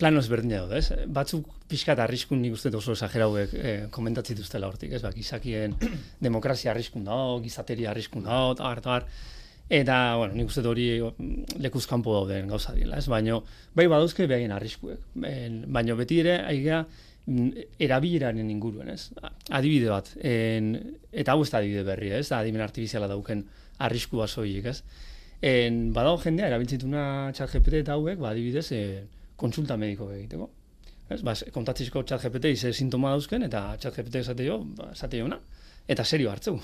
plano 0.00 0.20
ezberdin 0.20 0.54
daude, 0.54 0.78
ez? 0.80 1.06
Batzuk 1.12 1.48
pixkat 1.70 2.00
arriskun 2.00 2.40
nik 2.42 2.54
uste 2.56 2.72
oso 2.76 2.94
esagerauek 2.96 3.52
eh, 3.54 3.74
komentatzen 3.92 4.38
dituztela 4.38 4.68
hortik, 4.70 4.94
ez? 4.96 5.02
Ba, 5.04 5.12
gizakien 5.16 5.76
demokrazia 6.26 6.72
arriskun 6.72 7.04
dago, 7.08 7.38
gizateria 7.44 7.92
arriskun 7.92 8.24
dago, 8.28 8.56
eta 8.56 8.70
har, 8.70 8.82
eta. 8.84 9.02
Eta, 9.70 9.96
bueno, 10.18 10.34
nik 10.34 10.48
uste 10.50 10.64
hori 10.66 10.86
mm, 10.98 11.60
lekuz 11.62 11.84
kanpo 11.86 12.16
dauden 12.16 12.48
gauza 12.50 12.72
dira, 12.74 12.96
ez? 12.98 13.06
Baina, 13.12 13.36
bai 13.76 13.86
badauzke 13.92 14.26
behaien 14.26 14.50
arriskuek. 14.56 15.04
Baina 15.14 15.94
beti 16.00 16.18
ere, 16.24 16.40
aigea, 16.48 16.80
erabileraren 17.26 18.50
inguruen, 18.50 18.88
ez? 18.90 19.10
Adibide 19.54 19.90
bat, 19.92 20.10
en, 20.26 20.72
eta 21.12 21.34
hau 21.34 21.44
ez 21.44 21.50
da 21.50 21.60
adibide 21.60 21.84
berri, 21.86 22.10
ez? 22.16 22.30
Adimen 22.34 22.64
artifiziala 22.64 23.08
dauken 23.10 23.44
arrisku 23.86 24.20
basoiek, 24.20 24.66
ez? 24.66 24.80
En, 25.40 25.92
badago 25.96 26.20
jendea, 26.24 26.48
erabiltzituna 26.50 27.04
txat 27.36 27.54
eta 27.80 27.94
hauek, 27.94 28.18
ba, 28.18 28.30
adibidez, 28.30 28.66
e, 28.72 28.82
konsulta 29.36 29.76
mediko 29.76 30.10
egiteko. 30.12 30.50
Ez, 31.10 31.22
ba, 31.26 31.34
kontatzizko 31.54 32.02
txat 32.02 32.26
GPT 32.26 32.54
ze 32.56 32.72
sintoma 32.72 33.14
dauzken, 33.14 33.42
eta 33.48 33.76
txat 33.80 33.96
GPT 33.96 34.24
esate 34.24 34.46
jo, 34.46 34.60
ba, 34.76 34.90
esate 34.92 35.22
jona, 35.22 35.40
eta 35.88 36.04
serio 36.04 36.30
hartzeu. 36.30 36.58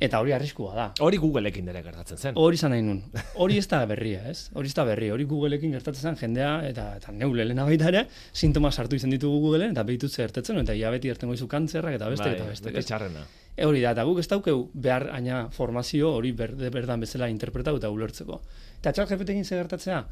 Eta 0.00 0.20
hori 0.20 0.32
arriskua 0.32 0.74
da. 0.74 0.86
Hori 1.04 1.16
Googleekin 1.22 1.68
ere 1.68 1.82
gertatzen 1.82 2.18
zen. 2.18 2.34
Hori 2.36 2.54
izan 2.58 2.70
nahi 2.74 2.82
nun. 2.82 3.02
Hori 3.36 3.58
ez 3.58 3.66
da 3.68 3.84
berria, 3.86 4.22
ez? 4.30 4.50
Hori 4.54 4.68
ez 4.70 4.74
da 4.74 4.84
berria. 4.84 5.12
Hori 5.14 5.24
Googleekin 5.24 5.72
gertatzen 5.76 6.02
zen 6.10 6.16
jendea, 6.20 6.52
eta, 6.68 6.86
eta 6.96 7.12
neule 7.12 7.44
lehena 7.44 7.64
baita 7.68 7.88
ere, 7.92 8.06
sintoma 8.32 8.70
sartu 8.72 8.96
izan 8.96 9.10
ditugu 9.14 9.40
Googleen, 9.46 9.72
eta 9.76 9.84
behitut 9.88 10.10
zer 10.10 10.28
ertetzen, 10.30 10.58
eta 10.64 10.74
ia 10.74 10.90
beti 10.90 11.08
ertengo 11.08 11.34
izu 11.34 11.46
kantzerrak, 11.48 11.94
eta 12.00 12.08
beste, 12.08 12.30
eta 12.36 12.48
beste. 12.48 12.70
bete 12.70 12.82
txarrena. 12.88 13.26
E, 13.56 13.64
hori 13.66 13.80
da, 13.82 13.90
eta 13.96 14.04
guk 14.06 14.18
ez 14.22 14.28
daukeu 14.30 14.68
behar 14.74 15.08
aina 15.12 15.48
formazio 15.50 16.12
hori 16.14 16.30
berde, 16.32 16.70
berdan 16.70 17.00
bezala 17.00 17.28
interpretatu 17.28 17.80
eta 17.82 17.90
ulertzeko. 17.90 18.40
Eta 18.80 18.92
txat 18.92 19.10
GPT-egin 19.10 19.44
ze 19.44 19.56
gertatzea, 19.58 20.04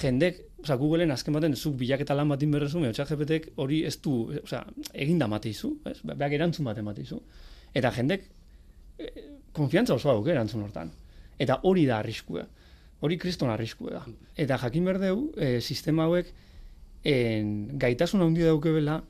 jendek, 0.00 0.38
osea, 0.62 0.76
Googleen 0.80 1.10
azken 1.12 1.34
baten, 1.36 1.56
zuk 1.56 1.74
bilaketa 1.80 2.14
lan 2.16 2.28
batin 2.32 2.50
berrezu, 2.52 2.80
me 2.80 2.92
ChatGPTek 2.96 3.50
hori 3.60 3.82
ez 3.88 3.96
du, 4.04 4.14
osea, 4.42 4.62
egin 4.94 5.18
da 5.20 5.26
mateizu, 5.28 5.74
ez? 5.88 5.98
Be- 6.02 6.14
Beak 6.20 6.32
erantzun 6.38 6.64
bat 6.68 6.78
emateizu. 6.80 7.18
Eta 7.74 7.90
jendek, 7.96 8.24
konfiantza 9.52 9.94
osoa 9.94 10.14
duke 10.18 10.32
erantzun 10.34 10.62
hortan. 10.66 10.90
Eta 11.38 11.60
hori 11.68 11.86
da 11.88 11.98
arriskua. 11.98 12.44
Hori 13.02 13.18
kriston 13.18 13.50
arriskua 13.50 13.96
da. 13.98 14.04
Eta 14.38 14.58
jakin 14.62 14.84
berdeu, 14.86 15.32
e, 15.36 15.60
sistema 15.60 16.06
hauek 16.06 16.30
en, 17.04 17.78
gaitasun 17.78 18.22
handi 18.22 18.46
daukebela 18.46 19.00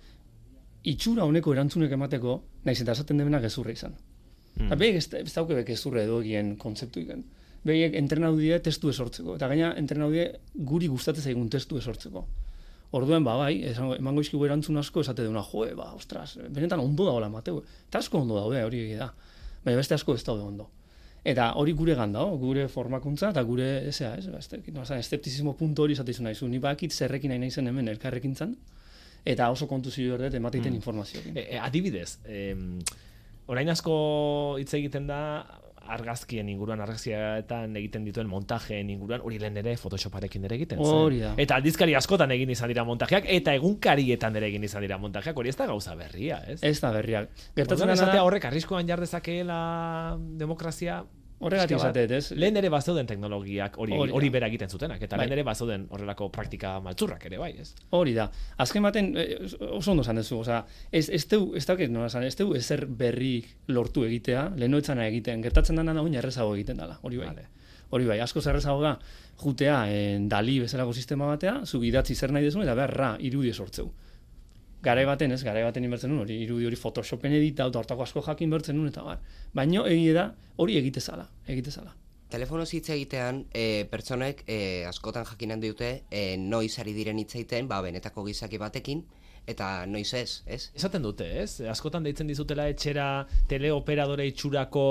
itxura 0.88 1.26
honeko 1.28 1.52
erantzunek 1.52 1.92
emateko, 1.94 2.40
naiz 2.64 2.80
eta 2.80 2.96
esaten 2.96 3.20
demena 3.20 3.40
gezurra 3.42 3.74
izan. 3.74 3.94
Mm. 4.56 4.64
Mm. 4.64 4.78
Behiek 4.80 4.98
ez, 4.98 5.06
ez 5.20 5.34
dauke 5.34 5.62
gezurra 5.68 6.02
edo 6.02 6.20
egien 6.24 6.56
kontzeptu 6.60 7.02
iken. 7.04 7.24
Behiek 7.62 7.94
entrenau 7.98 8.32
die 8.36 8.56
testu 8.64 8.90
esortzeko. 8.90 9.36
Eta 9.38 9.48
gaina 9.52 9.74
entrenau 9.78 10.10
die 10.10 10.26
guri 10.54 10.88
gustatzen 10.90 11.30
zaigun 11.30 11.50
testu 11.52 11.78
esortzeko. 11.78 12.24
Orduen, 12.92 13.24
ba, 13.24 13.38
bai, 13.40 13.54
esango, 13.70 13.94
emango 13.96 14.20
izkigu 14.20 14.44
erantzun 14.44 14.76
asko 14.76 15.00
esate 15.00 15.24
duna, 15.24 15.40
joe, 15.46 15.70
ba, 15.78 15.92
ostras, 15.96 16.34
benetan 16.52 16.82
ondo 16.82 17.06
dagoela 17.06 17.30
mateu. 17.32 17.62
Eta 17.88 18.02
asko 18.02 18.20
ondo 18.20 18.36
daude, 18.36 18.60
hori 18.66 18.82
da. 18.98 19.08
Baina 19.64 19.78
beste 19.78 19.94
asko 19.94 20.14
ez 20.14 20.24
daude 20.26 20.42
ondo. 20.42 20.68
Eta 21.24 21.52
hori 21.54 21.72
gure 21.78 21.94
ganda, 21.94 22.24
oh, 22.26 22.36
gure 22.38 22.66
formakuntza 22.68 23.30
eta 23.30 23.42
gure, 23.46 23.68
ezea, 23.88 24.16
ez, 24.18 24.26
ba, 24.26 24.40
ez, 24.42 24.62
no, 24.74 24.82
esteptizismo 24.96 25.54
puntu 25.54 25.84
hori 25.84 25.94
esate 25.94 26.14
nahi 26.18 26.34
zu. 26.34 26.48
Ni 26.48 26.58
bakit 26.58 26.92
zerrekin 26.92 27.30
nahi 27.30 27.38
naizen 27.38 27.70
hemen 27.70 27.88
elkarrekin 27.88 28.34
zan, 28.34 28.56
eta 29.24 29.50
oso 29.54 29.68
kontuzio 29.70 30.16
berdet 30.16 30.34
emateiten 30.34 30.72
Mm. 30.72 30.76
informazioekin. 30.76 31.36
E, 31.36 31.46
e, 31.54 31.58
adibidez, 31.58 32.18
em, 32.24 32.80
orain 33.46 33.68
asko 33.70 34.56
hitz 34.58 34.74
egiten 34.74 35.06
da 35.06 35.46
argazkien 35.92 36.48
inguruan, 36.52 36.80
argazkietan 36.84 37.76
egiten 37.80 38.04
dituen 38.08 38.28
montajeen 38.30 38.90
inguruan, 38.94 39.22
hori 39.24 39.38
lehen 39.42 39.56
ere 39.62 39.76
Photoshoparekin 39.80 40.46
ere 40.48 40.58
egiten 40.60 40.82
zen. 40.82 41.18
Da. 41.20 41.32
Eta 41.44 41.58
aldizkari 41.60 41.96
askotan 41.98 42.34
egin 42.36 42.52
izan 42.54 42.72
dira 42.72 42.84
montajeak, 42.88 43.28
eta 43.38 43.54
egunkarietan 43.58 44.36
ere 44.40 44.50
egin 44.52 44.64
izan 44.68 44.84
dira 44.84 44.98
montajeak, 45.02 45.36
hori 45.36 45.52
ez 45.52 45.56
da 45.58 45.68
gauza 45.70 45.96
berria, 45.98 46.42
ez? 46.48 46.60
Ez 46.62 46.78
da 46.80 46.92
berriak. 46.94 47.32
Gertatzen 47.56 47.94
esatea 47.96 48.22
horrek 48.26 48.48
arriskuan 48.50 48.88
jar 48.88 49.02
dezakeela 49.02 49.58
demokrazia 50.40 51.02
horregatik 51.42 51.78
bat. 51.78 51.96
ez? 51.96 52.30
Lehen 52.38 52.56
ere 52.56 52.68
bazeuden 52.72 53.06
teknologiak 53.06 53.78
hori, 53.78 53.92
Hori 53.92 54.28
bera 54.30 54.46
egiten 54.46 54.70
zutenak, 54.70 55.02
eta 55.02 55.16
Bai. 55.16 55.26
lehen 55.26 55.38
ere 55.38 55.44
bazeuden 55.46 55.86
horrelako 55.90 56.28
praktika 56.32 56.78
maltzurrak 56.80 57.26
ere 57.26 57.38
bai, 57.38 57.52
ez? 57.60 57.74
Hori 57.90 58.14
da. 58.14 58.28
Azken 58.62 58.82
baten, 58.82 59.12
eh, 59.16 59.38
oso 59.70 59.90
ondo 59.92 60.02
esan 60.02 60.16
duzu, 60.16 60.38
osea, 60.40 60.64
ez, 60.90 61.08
ez 61.10 61.24
teu, 61.26 61.52
ez 61.56 61.64
dauket 61.66 61.90
nola 61.90 62.06
esan, 62.06 62.24
ez 62.24 62.36
teu 62.36 62.54
ezer 62.54 62.86
berri 62.86 63.44
lortu 63.68 64.04
egitea, 64.04 64.52
leheno 64.56 64.78
etzana 64.78 65.06
egiten, 65.08 65.42
gertatzen 65.42 65.76
dena 65.76 65.92
da 65.92 66.02
oin 66.02 66.14
errezago 66.14 66.54
egiten 66.54 66.76
dela, 66.76 66.98
hori 67.02 67.18
bai. 67.18 67.26
Vale. 67.32 67.48
Hori 67.92 68.06
bai, 68.08 68.20
asko 68.24 68.40
zerrezago 68.40 68.80
da, 68.80 68.98
jutea 69.42 69.82
en, 69.92 70.28
dali 70.28 70.60
bezalako 70.60 70.94
sistema 70.96 71.26
batea, 71.26 71.66
zu 71.66 71.82
idatzi 71.84 72.14
zer 72.14 72.32
nahi 72.32 72.44
dezu, 72.44 72.62
eta 72.62 72.74
beharra 72.74 73.16
irudi 73.20 73.52
sortzeu. 73.52 73.90
Garai 74.82 75.04
baten, 75.06 75.30
ez, 75.30 75.42
garai 75.46 75.62
baten 75.62 75.84
inbertzen 75.86 76.10
nun, 76.10 76.24
hori 76.24 76.40
irudi 76.42 76.66
hori 76.66 76.76
Photoshopen 76.78 77.36
edita, 77.36 77.68
eta 77.70 77.78
hortako 77.78 78.02
asko 78.02 78.22
jakin 78.26 78.50
bertzen 78.50 78.74
nun, 78.74 78.88
eta 78.90 79.04
bar. 79.06 79.20
Baina 79.54 79.84
egia 79.86 80.14
da, 80.16 80.24
hori 80.58 80.78
egitezala, 80.80 81.28
egitezala. 81.46 81.94
Telefonoz 82.32 82.70
hitz 82.74 82.88
egitean, 82.90 83.44
e, 83.54 83.84
pertsonek 83.92 84.42
e, 84.48 84.56
askotan 84.88 85.26
jakinen 85.28 85.60
dute 85.62 85.90
e, 86.10 86.22
noiz 86.40 86.72
ari 86.82 86.94
diren 86.96 87.20
hitz 87.20 87.34
egiten, 87.36 87.68
ba, 87.70 87.78
benetako 87.84 88.24
gizaki 88.26 88.58
batekin, 88.58 89.04
eta 89.46 89.68
noiz 89.86 90.08
ez, 90.18 90.40
ez? 90.46 90.64
Esaten 90.74 91.06
dute, 91.06 91.28
ez? 91.42 91.60
Askotan 91.70 92.02
deitzen 92.02 92.30
dizutela 92.30 92.66
etxera 92.72 93.26
teleoperadore 93.50 94.26
itxurako 94.32 94.86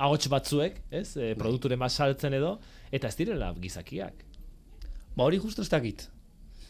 ahots 0.00 0.30
batzuek, 0.32 0.80
ez? 0.90 1.10
E, 1.18 1.34
produkture 1.36 1.76
mas 1.76 1.92
saltzen 1.92 2.38
edo, 2.40 2.54
eta 2.88 3.12
ez 3.12 3.18
direla 3.20 3.52
gizakiak. 3.60 4.24
Ba 5.16 5.28
hori 5.28 5.42
justo 5.42 5.60
ez 5.60 5.68
dakit. 5.68 6.06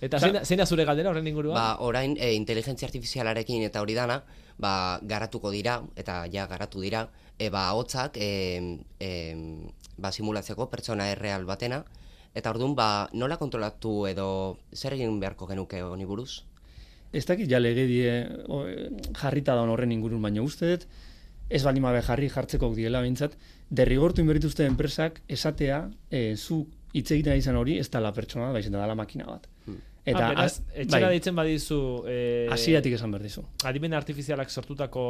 Eta 0.00 0.16
Osea- 0.16 0.26
zein, 0.30 0.34
da- 0.34 0.44
zein 0.44 0.58
da 0.58 0.66
zure 0.66 0.84
galdera 0.88 1.10
horren 1.10 1.26
inguruan? 1.26 1.54
Ba, 1.54 1.76
orain 1.84 2.16
e, 2.18 2.32
inteligentzia 2.34 2.88
artifizialarekin 2.88 3.62
eta 3.66 3.82
hori 3.82 3.94
dana, 3.94 4.22
ba, 4.58 4.98
garatuko 5.02 5.50
dira, 5.52 5.82
eta 5.96 6.24
ja 6.32 6.46
garatu 6.46 6.80
dira, 6.80 7.08
e, 7.38 7.50
ba, 7.50 7.66
hotzak, 7.76 8.16
e, 8.16 8.78
e, 8.98 9.10
ba, 9.98 10.12
simulatzeko 10.12 10.70
pertsona 10.72 11.10
erreal 11.12 11.44
batena, 11.44 11.84
eta 12.34 12.50
orduan, 12.50 12.74
ba, 12.74 13.08
nola 13.12 13.36
kontrolatu 13.36 14.06
edo 14.08 14.56
zer 14.72 14.94
egin 14.96 15.20
beharko 15.20 15.46
genuke 15.50 15.82
honi 15.82 16.06
buruz? 16.08 16.44
Ez 17.12 17.26
dakit 17.26 17.50
ja 17.50 17.58
legedie 17.58 18.28
o, 18.48 18.64
jarrita 19.20 19.54
da 19.58 19.62
horren 19.68 19.92
ingurun, 19.92 20.22
baina 20.22 20.40
uste 20.42 20.70
dut, 20.70 20.86
ez 21.50 21.64
bali 21.66 21.80
mabe 21.82 22.00
jarri 22.06 22.28
jartzeko 22.30 22.72
diela 22.74 23.00
behintzat, 23.02 23.34
derrigortu 23.68 24.22
inberituzte 24.22 24.64
enpresak 24.64 25.20
esatea, 25.28 25.90
e, 26.08 26.36
zu 26.36 26.68
hitz 26.94 27.10
egiten 27.10 27.36
izan 27.36 27.56
hori, 27.58 27.78
ez 27.78 27.90
dala 27.90 28.12
pertsona, 28.14 28.52
baizik 28.54 28.72
da 28.72 28.78
dala 28.78 28.94
makina 28.94 29.26
bat. 29.26 29.48
Eta, 30.04 30.20
ah, 30.24 30.28
beraz, 30.32 30.62
etxera 30.72 31.06
bai, 31.08 31.16
deitzen 31.16 31.36
badizu... 31.36 31.78
Eh, 32.08 32.48
hasieratik 32.52 32.94
esan 32.96 33.12
behar 33.12 33.24
dizu. 33.26 33.44
adimen 33.68 33.92
artifizialak 33.98 34.50
sortutako 34.50 35.02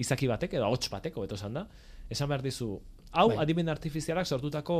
izaki 0.00 0.28
batek, 0.30 0.56
edo 0.56 0.64
ahots 0.64 0.88
batek, 0.92 1.18
hobeto 1.20 1.36
esan 1.36 1.58
da, 1.58 1.66
esan 2.08 2.30
behar 2.30 2.44
dizu, 2.46 2.70
hau 3.12 3.26
Bai. 3.28 3.36
adimen 3.44 3.68
artifizialak 3.68 4.26
sortutako 4.26 4.76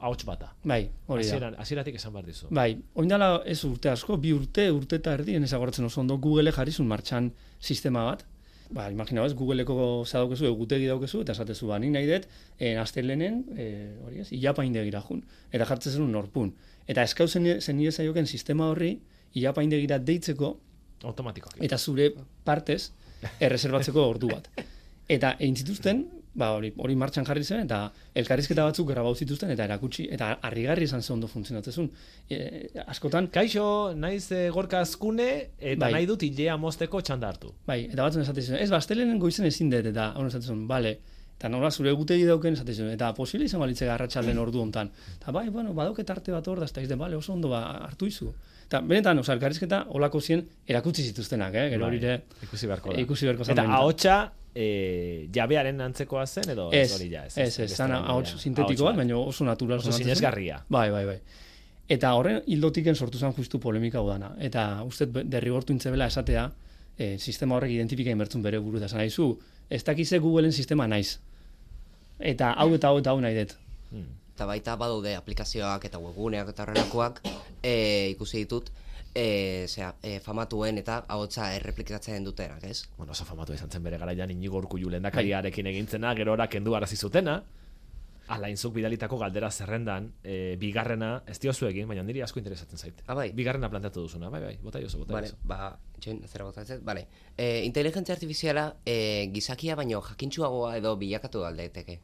ahots 0.00 0.24
bata. 0.28 0.52
Bai, 0.64 0.82
hori 1.06 1.26
da. 1.28 1.54
Hasieratik 1.64 1.96
esan 2.00 2.12
behar 2.12 2.28
dizu. 2.28 2.50
Bai, 2.50 2.74
oindala 2.94 3.30
ez 3.46 3.58
urte 3.64 3.90
asko, 3.92 4.18
bi 4.20 4.34
urte, 4.36 4.68
urte 4.72 5.00
eta 5.00 5.16
erdi, 5.18 5.38
enez 5.40 5.52
agoratzen 5.56 5.88
oso 5.88 6.02
ondo, 6.04 6.18
Google 6.18 6.52
jarrizun 6.52 6.88
martxan 6.90 7.32
sistema 7.60 8.04
bat. 8.10 8.26
Ba, 8.70 8.90
imagina 8.90 9.24
ez, 9.26 9.34
Googleko 9.36 10.04
za 10.06 10.22
daukezu, 10.22 10.46
egutegi 10.48 10.86
daukezu, 10.88 11.20
eta 11.24 11.34
esatezu, 11.36 11.68
ba, 11.68 11.78
nik 11.78 11.92
nahi 11.92 12.06
dut, 12.08 12.28
eh, 12.58 12.74
astelenen, 12.80 13.44
eh, 13.56 13.90
hori 14.06 14.20
ez, 14.22 14.28
ilapaindegira 14.32 15.02
jun. 15.04 15.22
Eta 15.52 15.66
jartzen 15.68 15.92
zen 15.92 16.10
norpun. 16.12 16.54
Eta 16.86 17.02
eskau 17.02 17.26
zen, 17.28 17.60
zen 17.60 17.76
nire 17.76 17.92
zaioken 17.92 18.26
sistema 18.26 18.70
horri, 18.72 18.98
ilapaindegira 19.34 19.98
deitzeko, 19.98 20.56
Automatikoki. 21.04 21.60
eta 21.64 21.76
zure 21.78 22.14
partez 22.44 22.92
erreserbatzeko 23.40 24.06
ordu 24.08 24.28
bat. 24.32 24.48
Eta 25.14 25.34
egin 25.38 25.56
zituzten, 25.56 26.06
ba 26.34 26.50
hori, 26.56 26.72
hori 26.82 26.94
martxan 26.98 27.24
jarri 27.28 27.44
zen, 27.46 27.60
eta 27.62 27.92
elkarrizketa 28.18 28.64
batzuk 28.66 28.88
grabau 28.90 29.14
zituzten, 29.14 29.50
eta 29.54 29.64
erakutsi, 29.68 30.08
eta 30.10 30.32
harrigarri 30.42 30.84
izan 30.88 31.02
ze 31.02 31.12
ondo 31.12 31.28
funtzionatzezun. 31.30 31.90
E, 32.28 32.38
askotan, 32.86 33.28
Kaixo, 33.30 33.94
naiz 33.94 34.30
e, 34.32 34.48
gorka 34.50 34.80
azkune, 34.80 35.28
eta 35.60 35.84
Bai. 35.86 35.92
nahi 35.92 36.06
dut 36.10 36.22
ilea 36.26 36.56
mozteko 36.56 37.00
txanda 37.00 37.28
hartu. 37.28 37.52
bai, 37.66 37.84
eta 37.86 38.02
batzen 38.02 38.22
esaten 38.22 38.42
zuen, 38.42 38.58
ez, 38.62 38.70
bastelenen 38.70 39.18
goizen 39.22 39.46
ezin 39.46 39.70
dut, 39.70 39.86
eta 39.86 40.12
hori 40.16 40.28
esaten 40.28 40.48
zuen, 40.48 40.66
bale, 40.68 40.98
eta 41.38 41.48
nola 41.48 41.70
zure 41.70 41.90
egutegi 41.90 42.24
dauken 42.26 42.54
esaten 42.54 42.74
zuen, 42.74 42.90
eta 42.94 43.12
posible 43.14 43.44
izan 43.46 43.60
balitze 43.60 43.86
garratxalden 43.86 44.38
ordu 44.38 44.60
hontan. 44.62 44.90
Eta 45.20 45.32
bai, 45.32 45.48
bueno, 45.50 45.72
badauket 45.74 46.10
arte 46.10 46.32
bat 46.32 46.46
hor 46.48 46.58
da, 46.60 46.66
eta 46.66 46.80
izten, 46.82 46.98
bale, 46.98 47.16
oso 47.16 47.32
ondo 47.32 47.48
ba, 47.48 47.62
hartu 47.86 48.06
izu. 48.06 48.32
Eta 48.66 48.80
benetan, 48.80 49.18
oza, 49.18 49.34
elkarrizketa 49.34 49.84
olako 49.90 50.20
zien 50.20 50.46
erakutsi 50.66 51.02
zituztenak, 51.02 51.54
eh? 51.54 51.68
gero 51.70 51.86
hori 51.86 51.98
ere, 52.02 52.22
Ikusi 52.42 52.66
beharko 52.66 52.92
da. 52.94 53.00
ikusi 53.02 53.26
beharko 53.26 53.46
Eta 53.52 53.66
ahotsa 53.76 54.32
e, 54.54 55.28
jabearen 55.34 55.80
antzekoa 55.80 56.26
zen, 56.26 56.50
edo 56.54 56.68
ez, 56.72 56.86
Ez, 56.86 56.96
hori 56.96 57.10
ja, 57.12 57.24
ez. 57.26 57.36
ez, 57.36 57.58
ez, 57.58 57.70
gainera. 57.76 58.04
ahots 58.12 58.36
sintetiko 58.38 58.84
bat, 58.84 58.96
baina 58.96 59.18
oso 59.18 59.44
natural 59.44 59.78
Oso 59.82 59.92
sinesgarria. 59.92 60.62
Bai, 60.68 60.90
bai, 60.90 61.04
bai. 61.04 61.18
Eta 61.88 62.14
horren 62.16 62.42
hildotiken 62.46 62.96
sortu 62.96 63.18
zen 63.18 63.34
justu 63.36 63.60
polemika 63.60 64.00
udana. 64.00 64.34
Eta 64.40 64.82
uste 64.86 65.06
derrigortu 65.06 65.74
intzebela 65.74 66.06
esatea, 66.06 66.50
e, 66.96 67.18
sistema 67.18 67.56
horrek 67.56 67.74
identifika 67.74 68.10
inbertzun 68.10 68.42
bere 68.42 68.58
buru 68.58 68.80
da. 68.80 68.88
Zan 68.88 69.10
zu, 69.10 69.38
ez 69.68 69.82
dakize 69.84 70.18
Googleen 70.18 70.52
sistema 70.52 70.86
naiz. 70.86 71.18
Eta 72.18 72.52
hau 72.52 72.70
eta 72.74 72.88
hau 72.88 72.98
eta 72.98 73.10
hau 73.10 73.20
nahi 73.20 73.34
dut. 73.40 73.56
Hmm. 73.90 74.06
Eta 74.34 74.46
baita 74.46 74.76
badaude 74.76 75.14
aplikazioak 75.14 75.84
eta 75.84 75.98
webguneak 75.98 76.48
eta 76.48 76.64
horrelakoak 76.64 77.20
e, 77.62 78.10
ikusi 78.14 78.44
ditut, 78.44 78.70
e, 79.14 79.66
zera, 79.68 79.94
e, 80.02 80.18
famatuen 80.20 80.78
eta 80.82 81.04
ahotsa 81.08 81.52
erreplikatzen 81.54 82.24
dutenak, 82.24 82.64
ez? 82.64 82.88
Bueno, 82.98 83.12
oso 83.12 83.24
famatu 83.24 83.54
izan 83.54 83.70
zen 83.70 83.82
bere 83.84 83.98
garaian 83.98 84.30
inigo 84.30 84.58
urkullu 84.58 84.88
Bai. 84.88 84.96
lehendakariarekin 84.96 85.66
egintzena, 85.70 86.14
gero 86.18 86.32
ora 86.32 86.48
kendu 86.48 86.74
arazi 86.74 86.96
zutena, 86.96 87.42
alainzuk 88.34 88.72
bidalitako 88.74 89.18
galdera 89.20 89.50
zerrendan, 89.50 90.10
e, 90.24 90.56
bigarrena, 90.60 91.22
ez 91.28 91.38
diozu 91.38 91.68
egin, 91.68 91.86
baina 91.88 92.02
niri 92.02 92.22
asko 92.24 92.40
interesatzen 92.40 92.78
zait. 92.78 93.02
Ah, 93.06 93.14
bai. 93.14 93.30
Bigarrena 93.36 93.68
planteatu 93.70 94.06
duzuna, 94.06 94.30
bai, 94.32 94.40
bai, 94.42 94.54
bota 94.62 94.80
jozu, 94.80 95.02
bota 95.02 95.12
Vale, 95.12 95.28
jozu. 95.28 95.36
ba, 95.44 95.78
txoin, 96.00 96.22
zera 96.26 96.44
botatzen, 96.48 96.80
vale. 96.84 97.06
E, 97.36 97.62
inteligentzia 97.68 98.14
artifiziala 98.16 98.70
e, 98.84 99.28
gizakia 99.32 99.76
baino 99.76 100.00
jakintsuagoa 100.02 100.76
edo 100.80 100.96
bilakatu 100.96 101.44
aldeteke. 101.44 102.00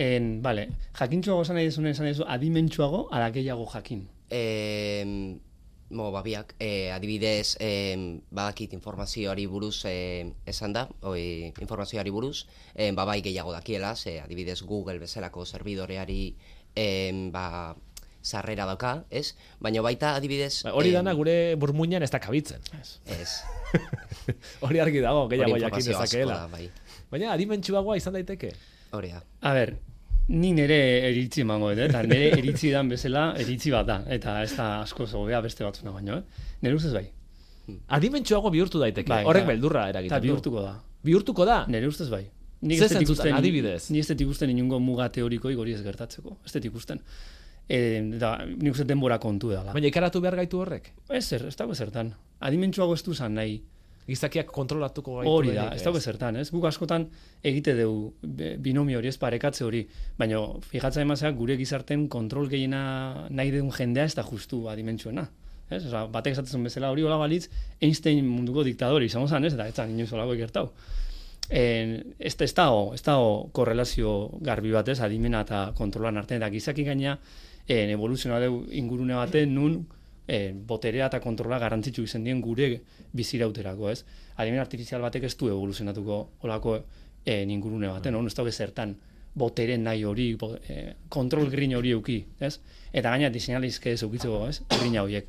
En, 0.00 0.40
bale, 0.42 0.70
jakintxuago 0.96 1.44
esan 1.44 1.58
nahi 1.60 1.68
dezunen 1.68 1.92
esan 1.92 2.08
nahi 2.08 2.24
adimentsuago, 2.26 3.08
ala 3.12 3.30
gehiago 3.34 3.68
jakin. 3.74 4.08
E, 4.30 5.38
mo, 5.90 6.10
babiak, 6.14 6.54
e, 6.58 6.90
adibidez, 6.94 7.56
e, 7.60 8.20
badakit 8.30 8.72
informazioari 8.72 9.46
buruz 9.46 9.84
e, 9.84 10.32
esan 10.46 10.72
da, 10.72 10.88
oi, 11.02 11.52
informazioari 11.60 12.10
buruz, 12.10 12.46
e, 12.74 12.90
ba, 12.92 13.04
bai 13.04 13.20
gehiago 13.22 13.52
dakiela, 13.52 13.94
ze 13.96 14.20
adibidez 14.20 14.62
Google 14.62 14.98
bezalako 14.98 15.44
serbidoreari 15.44 16.36
e, 16.74 17.30
ba, 17.32 17.74
sarrera 18.22 18.66
dauka, 18.68 19.04
ez? 19.10 19.34
Baina 19.60 19.82
baita 19.82 20.14
adibidez... 20.14 20.62
Ba, 20.64 20.74
hori 20.76 20.92
em, 20.92 21.00
dana 21.00 21.14
gure 21.16 21.56
burmuinan 21.56 22.02
ez 22.04 22.10
da 22.12 22.20
kabitzen. 22.20 22.62
Ez, 22.80 23.40
hori 24.66 24.80
argi 24.82 25.02
dago, 25.04 25.26
gehiago 25.32 25.58
jakin 25.58 25.86
dezakeela. 25.92 26.42
da, 26.44 26.48
bai. 26.52 26.68
Baina 27.10 27.32
adimentsuagoa 27.34 27.96
izan 27.98 28.18
daiteke. 28.18 28.52
Hori 28.94 29.14
da. 29.14 29.24
A 29.46 29.54
ber, 29.56 29.74
Ni 30.28 30.52
nere 30.52 30.76
eritzi 31.08 31.40
emango 31.42 31.70
dut, 31.70 31.78
eh? 31.78 31.88
eta 31.88 32.02
nere 32.06 32.28
eritzi 32.38 32.70
dan 32.70 32.88
bezala 32.88 33.34
eritzi 33.38 33.70
bat 33.74 33.86
da, 33.86 33.96
eta 34.06 34.42
ez 34.44 34.52
da 34.56 34.80
asko 34.82 35.06
zogea 35.06 35.40
beste 35.42 35.64
batzuna 35.64 35.90
baino, 35.90 36.18
eh? 36.18 36.22
Nere 36.62 36.74
ustez 36.76 36.92
bai, 36.92 37.10
Adimentsuago 37.88 38.50
bihurtu 38.50 38.80
daiteke. 38.82 39.08
Bai, 39.08 39.24
Horrek 39.24 39.44
bai. 39.46 39.54
beldurra 39.54 39.88
eragiten 39.90 40.18
du. 40.18 40.26
bihurtuko 40.28 40.62
da. 40.64 40.72
Bihurtuko 41.06 41.44
da. 41.46 41.58
Nere 41.68 41.86
ustez 41.86 42.08
bai. 42.10 42.24
Ze 42.60 42.84
ez 42.84 42.92
dut 42.92 43.02
ikusten- 43.02 43.34
adibidez? 43.36 43.90
Ni 43.90 44.00
ez 44.00 44.08
dut 44.08 44.20
ikusten 44.20 44.50
inungo 44.50 44.80
muga 44.80 45.08
teorikoik 45.08 45.58
hori 45.58 45.72
ez 45.72 45.82
gertatzeko. 45.82 46.36
Ez 46.44 46.52
dut 46.52 46.64
ikusten. 46.64 47.00
E, 47.68 47.78
da, 48.18 48.32
nik 48.44 48.72
uste 48.72 48.84
denbora 48.84 49.18
kontu 49.22 49.50
dela. 49.50 49.72
Baina 49.72 49.86
ikaratu 49.86 50.20
behar 50.20 50.34
gaitu 50.36 50.58
horrek. 50.58 50.90
Ez 51.08 51.24
zer, 51.28 51.46
ez 51.46 51.54
dago 51.56 51.74
zertan. 51.74 52.12
Adimentsuago 52.40 52.94
ez 52.94 53.02
du 53.06 53.14
zan 53.14 53.34
nahi. 53.34 53.62
Gizakiak 54.10 54.50
kontrolatuko 54.52 55.20
gaitu. 55.20 55.30
Hori 55.32 55.52
da, 55.54 55.68
ez 55.76 55.82
dago 55.86 56.00
zertan, 56.02 56.36
ez? 56.40 56.48
Guk 56.50 56.64
askotan 56.68 57.06
egite 57.46 57.76
dugu 57.78 58.12
be- 58.22 58.56
binomi 58.58 58.96
hori, 58.98 59.08
ez 59.12 59.18
parekatze 59.22 59.64
hori, 59.64 59.84
baina 60.18 60.40
fijatzen 60.70 61.06
emazeak 61.06 61.36
gure 61.38 61.56
gizarten 61.60 62.08
kontrol 62.12 62.48
gehiena 62.50 63.28
nahi 63.30 63.52
den 63.54 63.70
jendea 63.76 64.04
ez 64.10 64.14
da 64.18 64.24
justu 64.26 64.64
adimentsuena. 64.72 65.28
Ez? 65.70 65.84
Osa, 65.86 66.06
batek 66.10 66.34
esaten 66.34 66.50
zuen 66.50 66.64
bezala 66.66 66.88
hori 66.90 67.04
hola 67.06 67.16
balitz 67.20 67.44
Einstein 67.80 68.26
munduko 68.26 68.64
diktadori 68.66 69.06
izango 69.06 69.28
zen, 69.30 69.44
ez? 69.46 69.54
Eta 69.54 69.68
ez 69.70 69.74
zan 69.78 69.92
inoiz 69.94 70.10
holako 70.12 70.34
ikertau. 70.34 70.64
En, 71.50 71.94
ez, 72.18 72.34
ez 72.38 72.52
dago, 72.54 72.92
ez 72.94 73.02
dago 73.02 73.30
korrelazio 73.54 74.30
garbi 74.42 74.70
batez 74.74 75.00
adimena 75.02 75.40
eta 75.46 75.62
kontrolan 75.78 76.18
artean, 76.18 76.42
eta 76.42 76.50
gizaki 76.50 76.84
gaina 76.86 77.16
en, 77.66 77.90
evoluzioa 77.90 78.38
deu 78.42 78.64
ingurune 78.70 79.14
baten 79.18 79.54
nun 79.54 79.80
eh, 80.30 80.54
boterea 80.54 81.08
eta 81.10 81.20
kontrola 81.20 81.58
garrantzitsu 81.58 82.04
izan 82.06 82.24
dien 82.24 82.40
gure 82.44 82.70
bizirauterako, 83.18 83.90
ez? 83.90 84.04
Adimen 84.38 84.62
artifizial 84.62 85.02
batek 85.02 85.26
ez 85.26 85.34
du 85.36 85.50
evoluzionatuko 85.50 86.20
olako 86.46 86.76
eh, 86.78 87.42
ingurune 87.42 87.90
baten, 87.90 88.14
mm. 88.14 88.30
ez 88.30 88.36
dago 88.38 88.52
zertan 88.52 88.94
botere 89.34 89.78
nahi 89.78 90.04
hori, 90.04 90.34
bo, 90.38 90.52
eh, 90.68 90.94
kontrol 91.08 91.50
grin 91.50 91.74
hori 91.74 91.94
euki, 91.96 92.20
ez? 92.38 92.58
Eta 92.92 93.10
gaina 93.10 93.30
diseinalizke 93.30 93.94
ez 93.96 94.04
eukitzeko, 94.06 94.44
ez? 94.48 94.60
Grina 94.76 95.02
horiek. 95.02 95.26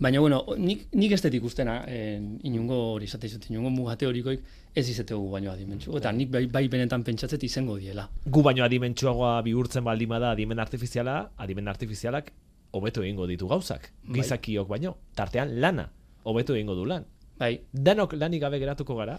Baina, 0.00 0.20
bueno, 0.24 0.40
nik, 0.56 0.86
nik 0.96 1.12
ez 1.12 1.20
dut 1.22 1.34
ikustena, 1.36 1.80
eh, 1.86 2.18
inungo 2.48 2.76
hori 2.96 3.06
esate 3.10 3.28
izut, 3.28 3.50
inungo 3.50 3.70
muga 3.70 3.98
teorikoik 4.00 4.42
ez 4.74 4.86
izetegu 4.88 5.30
baino 5.30 5.50
adimentsu. 5.52 5.94
Eta 5.98 6.10
nik 6.16 6.30
bai, 6.32 6.46
bai 6.50 6.66
benetan 6.72 7.04
pentsatzet 7.06 7.42
izango 7.44 7.76
diela. 7.78 8.08
Gu 8.24 8.42
baino 8.42 8.64
adimentsuagoa 8.64 9.42
bihurtzen 9.46 9.84
baldin 9.84 10.08
bada 10.08 10.30
adimen 10.34 10.62
artifiziala, 10.62 11.20
adimen 11.36 11.68
artifizialak 11.68 12.32
hobeto 12.72 13.02
egingo 13.02 13.26
ditu 13.26 13.48
gauzak. 13.48 13.90
Bai. 14.04 14.20
Gizakiok 14.20 14.68
baino. 14.68 14.96
Tartean 15.14 15.60
lana 15.60 15.90
hobeto 16.24 16.54
egingo 16.54 16.74
du 16.74 16.84
lan. 16.86 17.06
Bai, 17.40 17.60
Danok 17.72 18.14
lanik 18.20 18.42
gabe 18.42 18.60
geratuko 18.60 18.96
gara. 18.98 19.16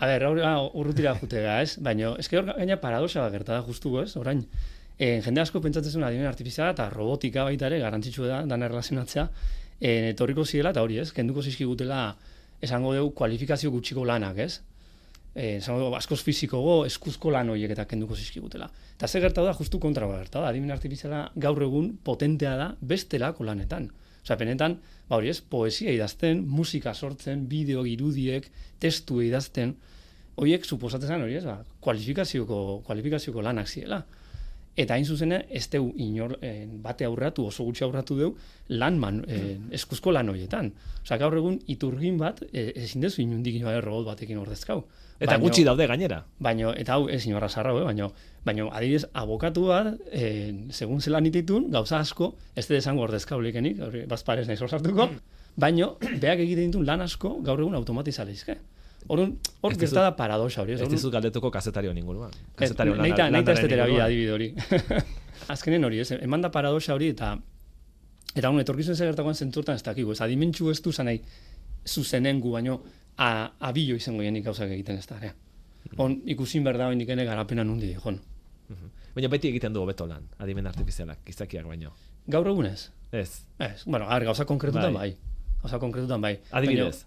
A 0.00 0.06
ber, 0.08 0.24
urrutira 0.78 1.12
jutega, 1.18 1.58
ez? 1.60 1.76
Baina, 1.82 2.14
eske 2.22 2.38
hor 2.38 2.46
gaina 2.52 2.78
paradoxa 2.80 3.24
bat 3.24 3.34
gerta 3.34 3.58
da 3.58 3.64
justu, 3.66 3.98
ez? 4.00 4.14
Orain, 4.16 4.44
eh, 4.98 5.20
jende 5.24 5.42
asko 5.42 5.60
pentsatzen 5.60 5.92
zuen 5.92 6.06
adimen 6.06 6.28
artifiziala 6.30 6.72
eta 6.72 6.88
robotika 6.94 7.44
baita 7.44 7.66
ere 7.66 7.80
garrantzitsua 7.82 8.28
da 8.28 8.38
dana 8.48 8.70
erlazionatzea, 8.70 9.28
eh, 9.80 10.12
etorriko 10.14 10.44
ziela 10.44 10.70
eta 10.70 10.82
hori, 10.82 10.98
ez? 10.98 11.12
Kenduko 11.12 11.42
zizkigutela 11.42 12.16
esango 12.62 12.94
dugu 12.94 13.12
kualifikazio 13.14 13.70
gutxiko 13.70 14.04
lanak, 14.04 14.38
ez? 14.38 14.60
Eh, 15.34 15.60
askoz 15.94 16.22
fizikogo 16.26 16.84
eskuzko 16.86 17.30
lan 17.30 17.50
horiek 17.52 17.70
eta 17.70 17.84
kenduko 17.86 18.16
zizkigutela. 18.16 18.66
Eta 18.96 19.06
ze 19.06 19.20
gertatu 19.20 19.46
da 19.46 19.54
justu 19.54 19.78
kontra 19.78 20.06
gertatu 20.06 20.42
da. 20.42 20.48
Adimen 20.48 20.70
artifiziala 20.70 21.30
gaur 21.36 21.62
egun 21.62 21.98
potentea 22.02 22.56
da 22.56 22.74
bestelako 22.80 23.44
lanetan. 23.44 23.90
Osea, 24.24 24.36
benetan, 24.36 24.76
ba 25.08 25.16
hori 25.16 25.30
ez, 25.30 25.40
poesia 25.40 25.92
idazten, 25.92 26.42
musika 26.46 26.92
sortzen, 26.94 27.46
bideo 27.48 27.86
irudiek, 27.86 28.50
testu 28.82 29.22
idazten, 29.22 29.76
horiek 30.36 30.64
suposatzen 30.64 31.08
zen 31.08 31.22
hori 31.22 31.38
ez, 31.38 31.44
ba, 31.46 31.60
kualifikazioko, 31.80 32.82
kualifikazioko 32.86 33.42
lanak 33.42 33.68
ziela. 33.68 34.02
Eta 34.76 34.94
hain 34.94 35.04
zuzene, 35.04 35.44
ez 35.50 35.66
deu 35.68 35.90
inor, 35.98 36.38
eh, 36.42 36.66
bate 36.70 37.04
aurratu, 37.04 37.44
oso 37.46 37.64
gutxi 37.64 37.82
aurratu 37.84 38.16
deu, 38.16 38.34
lan 38.68 38.98
man, 38.98 39.24
eh, 39.28 39.58
eskuzko 39.76 40.12
lan 40.12 40.28
horietan. 40.30 40.72
Osea, 41.02 41.18
gaur 41.18 41.36
egun 41.36 41.58
iturgin 41.66 42.16
bat, 42.18 42.40
eh, 42.52 42.72
ezin 42.76 43.00
dezu 43.02 43.20
inundik 43.22 43.56
inoa 43.56 43.80
robot 43.80 44.06
batekin 44.06 44.38
ordezkau. 44.38 44.84
Eta 45.18 45.32
Baino- 45.34 45.42
gutxi 45.44 45.64
daude 45.64 45.86
gainera. 45.86 46.24
Baino, 46.38 46.72
eta 46.72 46.94
hau, 46.94 47.08
ez 47.08 47.26
inorra 47.26 47.48
zarra, 47.48 47.74
eh? 47.76 47.84
baino, 47.84 48.12
baino, 48.44 48.70
adibidez, 48.72 49.06
abokatu 49.12 49.66
bat, 49.66 49.94
eh, 50.12 50.54
segun 50.70 51.00
zelan 51.00 51.26
ititun, 51.26 51.70
gauza 51.70 51.98
asko, 51.98 52.36
ez 52.54 52.66
dut 52.68 52.78
esango 52.78 53.02
ordezkaulekenik, 53.02 53.80
hori, 53.80 54.06
bazparez 54.06 54.46
nahi 54.46 54.56
sartuko, 54.56 55.10
baino, 55.56 55.96
beak 56.22 56.38
egiten 56.38 56.70
ditun 56.70 56.86
lan 56.86 57.00
asko, 57.02 57.40
gaur 57.42 57.60
egun 57.60 57.74
automatizaleizke. 57.74 58.56
Orduan, 59.08 59.38
hor 59.60 59.74
gerta 59.76 60.02
da 60.02 60.16
paradoxa 60.16 60.62
hori. 60.62 60.72
ez? 60.72 60.88
Dizut 60.88 61.12
galdetuko 61.12 61.50
kazetario 61.50 61.92
inguruan. 61.92 62.30
ez, 62.30 62.54
Kazetario 62.56 62.94
lana- 62.94 63.08
Naita, 63.08 63.30
naita 63.30 63.52
ez 63.52 63.58
inguruan. 63.64 64.00
adibide 64.02 64.32
hori. 64.32 64.54
Azkenen 65.48 65.84
hori, 65.84 65.98
ez? 66.00 66.10
Eman 66.12 66.40
da 66.42 66.50
paradoxa 66.50 66.94
hori, 66.94 67.08
eta 67.08 67.38
eta 68.34 68.48
hon, 68.48 68.60
etorkizun 68.60 68.94
ze 68.96 69.04
gertakoan 69.06 69.34
zentzurtan 69.34 69.74
ez 69.74 69.82
dakigu, 69.82 70.12
ez 70.12 70.20
adimentsu 70.20 70.70
ez 70.70 70.80
du 70.82 70.92
zanai 70.92 71.20
zuzenen 71.84 72.40
gu, 72.40 72.52
baino 72.52 72.82
a, 73.16 73.50
abilo 73.58 73.96
izango 73.96 74.22
jenik 74.22 74.44
gauzak 74.44 74.70
egiten 74.70 74.96
ez 74.98 75.06
da, 75.06 75.16
ere. 75.16 75.32
Hon, 75.96 76.20
ikusin 76.26 76.62
berda 76.64 76.86
hori 76.86 76.96
nik 76.96 77.08
ene 77.08 77.24
garapena 77.24 77.64
nundi, 77.64 77.94
jon. 78.04 78.20
Baina 79.14 79.28
beti 79.28 79.48
egiten 79.48 79.72
du 79.72 79.80
hobeto 79.82 80.06
lan, 80.06 80.28
adimen 80.38 80.66
artifizialak, 80.66 81.18
gizakiak 81.26 81.66
baino. 81.66 81.90
Gaur 82.28 82.46
egun 82.46 82.66
ez? 82.66 82.90
Ez. 83.10 83.40
Bueno, 83.86 84.06
a 84.08 84.14
ver, 84.18 84.24
gauza 84.28 84.44
konkretutan 84.44 84.94
Bai. 84.94 85.10
bai. 85.10 85.16
Gauza 85.62 85.78
konkretutan 85.82 86.20
bai. 86.20 86.38
Adibidez. 86.52 87.04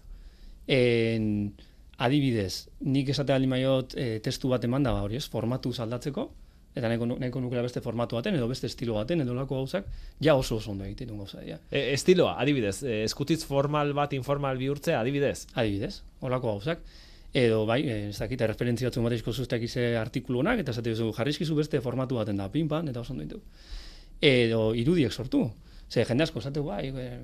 Baina, 0.66 0.80
en, 0.82 1.54
adibidez, 1.98 2.68
nik 2.80 3.10
esate 3.12 3.34
aldi 3.34 3.50
maiot 3.50 3.94
e, 3.96 4.18
testu 4.24 4.50
bat 4.50 4.64
eman 4.64 4.82
da, 4.82 4.94
ba, 4.96 5.04
hori 5.06 5.20
ez, 5.20 5.28
formatu 5.30 5.72
aldatzeko, 5.78 6.26
eta 6.74 6.88
nahiko, 6.90 7.06
nahiko 7.06 7.40
nukela 7.40 7.62
beste 7.62 7.80
formatu 7.80 8.18
baten, 8.18 8.34
edo 8.34 8.48
beste 8.50 8.66
estilo 8.66 8.96
baten, 8.98 9.22
edo 9.22 9.34
lako 9.34 9.60
gauzak, 9.62 9.86
ja 10.20 10.34
oso 10.34 10.56
oso 10.56 10.72
ondo 10.72 10.84
egiten 10.84 11.08
duen 11.08 11.22
gauza 11.22 11.40
dira. 11.40 11.60
E, 11.70 11.92
estiloa, 11.94 12.34
adibidez, 12.42 12.82
e, 12.82 13.02
eskutitz 13.04 13.44
formal 13.46 13.94
bat 13.94 14.12
informal 14.12 14.58
bihurtzea, 14.58 15.00
adibidez. 15.00 15.46
Adibidez, 15.54 16.00
olako 16.20 16.56
gauzak. 16.56 16.82
Edo, 17.34 17.64
bai, 17.66 17.80
eh, 17.90 18.08
ez 18.10 18.18
dakit, 18.18 18.42
referentzia 18.46 18.86
batzu 18.86 19.02
mateizko 19.02 19.32
zuzteak 19.34 19.64
ize 19.66 19.96
artikulu 19.98 20.38
honak, 20.38 20.60
eta 20.62 20.70
esate 20.70 20.92
duzu, 20.92 21.08
jarrizkizu 21.16 21.56
beste 21.58 21.80
formatu 21.82 22.14
baten 22.20 22.38
da, 22.38 22.46
pinpan, 22.50 22.88
eta 22.92 23.02
oso 23.02 23.10
ondo 23.12 23.24
ditu. 23.26 23.40
Edo, 24.22 24.68
irudiek 24.78 25.12
sortu. 25.12 25.48
Ze, 25.90 26.04
jende 26.08 26.24
asko, 26.24 26.40
esate, 26.40 26.62
bai, 26.64 26.88
eh, 26.88 27.18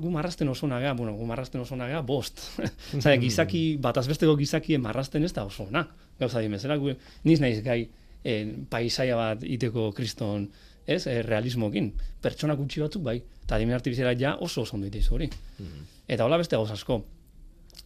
gu 0.00 0.10
marrasten 0.10 0.48
oso 0.48 0.66
nagea, 0.66 0.94
bueno, 0.98 1.12
gu 1.14 1.26
marrasten 1.28 1.60
oso 1.60 1.76
nagea, 1.76 2.00
bost. 2.02 2.40
Zare, 3.02 3.18
gizaki, 3.22 3.76
batazbesteko 3.82 4.36
gizakien 4.40 4.82
marrasten 4.82 5.24
ez 5.24 5.32
da 5.36 5.44
oso 5.46 5.68
ona. 5.68 5.84
Gauza 6.18 6.40
dimezela, 6.40 6.78
gu, 6.80 6.96
niz 7.28 7.38
naiz 7.44 7.60
gai, 7.64 7.82
eh, 8.24 8.40
paisaia 8.70 9.18
bat 9.18 9.44
iteko 9.44 9.90
kriston, 9.96 10.48
ez, 10.86 11.06
eh, 11.06 11.20
realismokin. 11.22 11.92
Pertsona 12.22 12.56
gutxi 12.58 12.82
batzuk, 12.82 13.04
bai, 13.06 13.20
eta 13.44 13.58
adimen 13.58 13.76
artifiziala 13.76 14.16
ja 14.18 14.36
oso 14.40 14.62
oso 14.62 14.76
ondo 14.76 14.88
ditu 14.90 15.14
hori. 15.14 15.28
Eta 16.08 16.24
hola 16.24 16.38
beste 16.38 16.56
gauza 16.56 16.74
asko. 16.74 17.04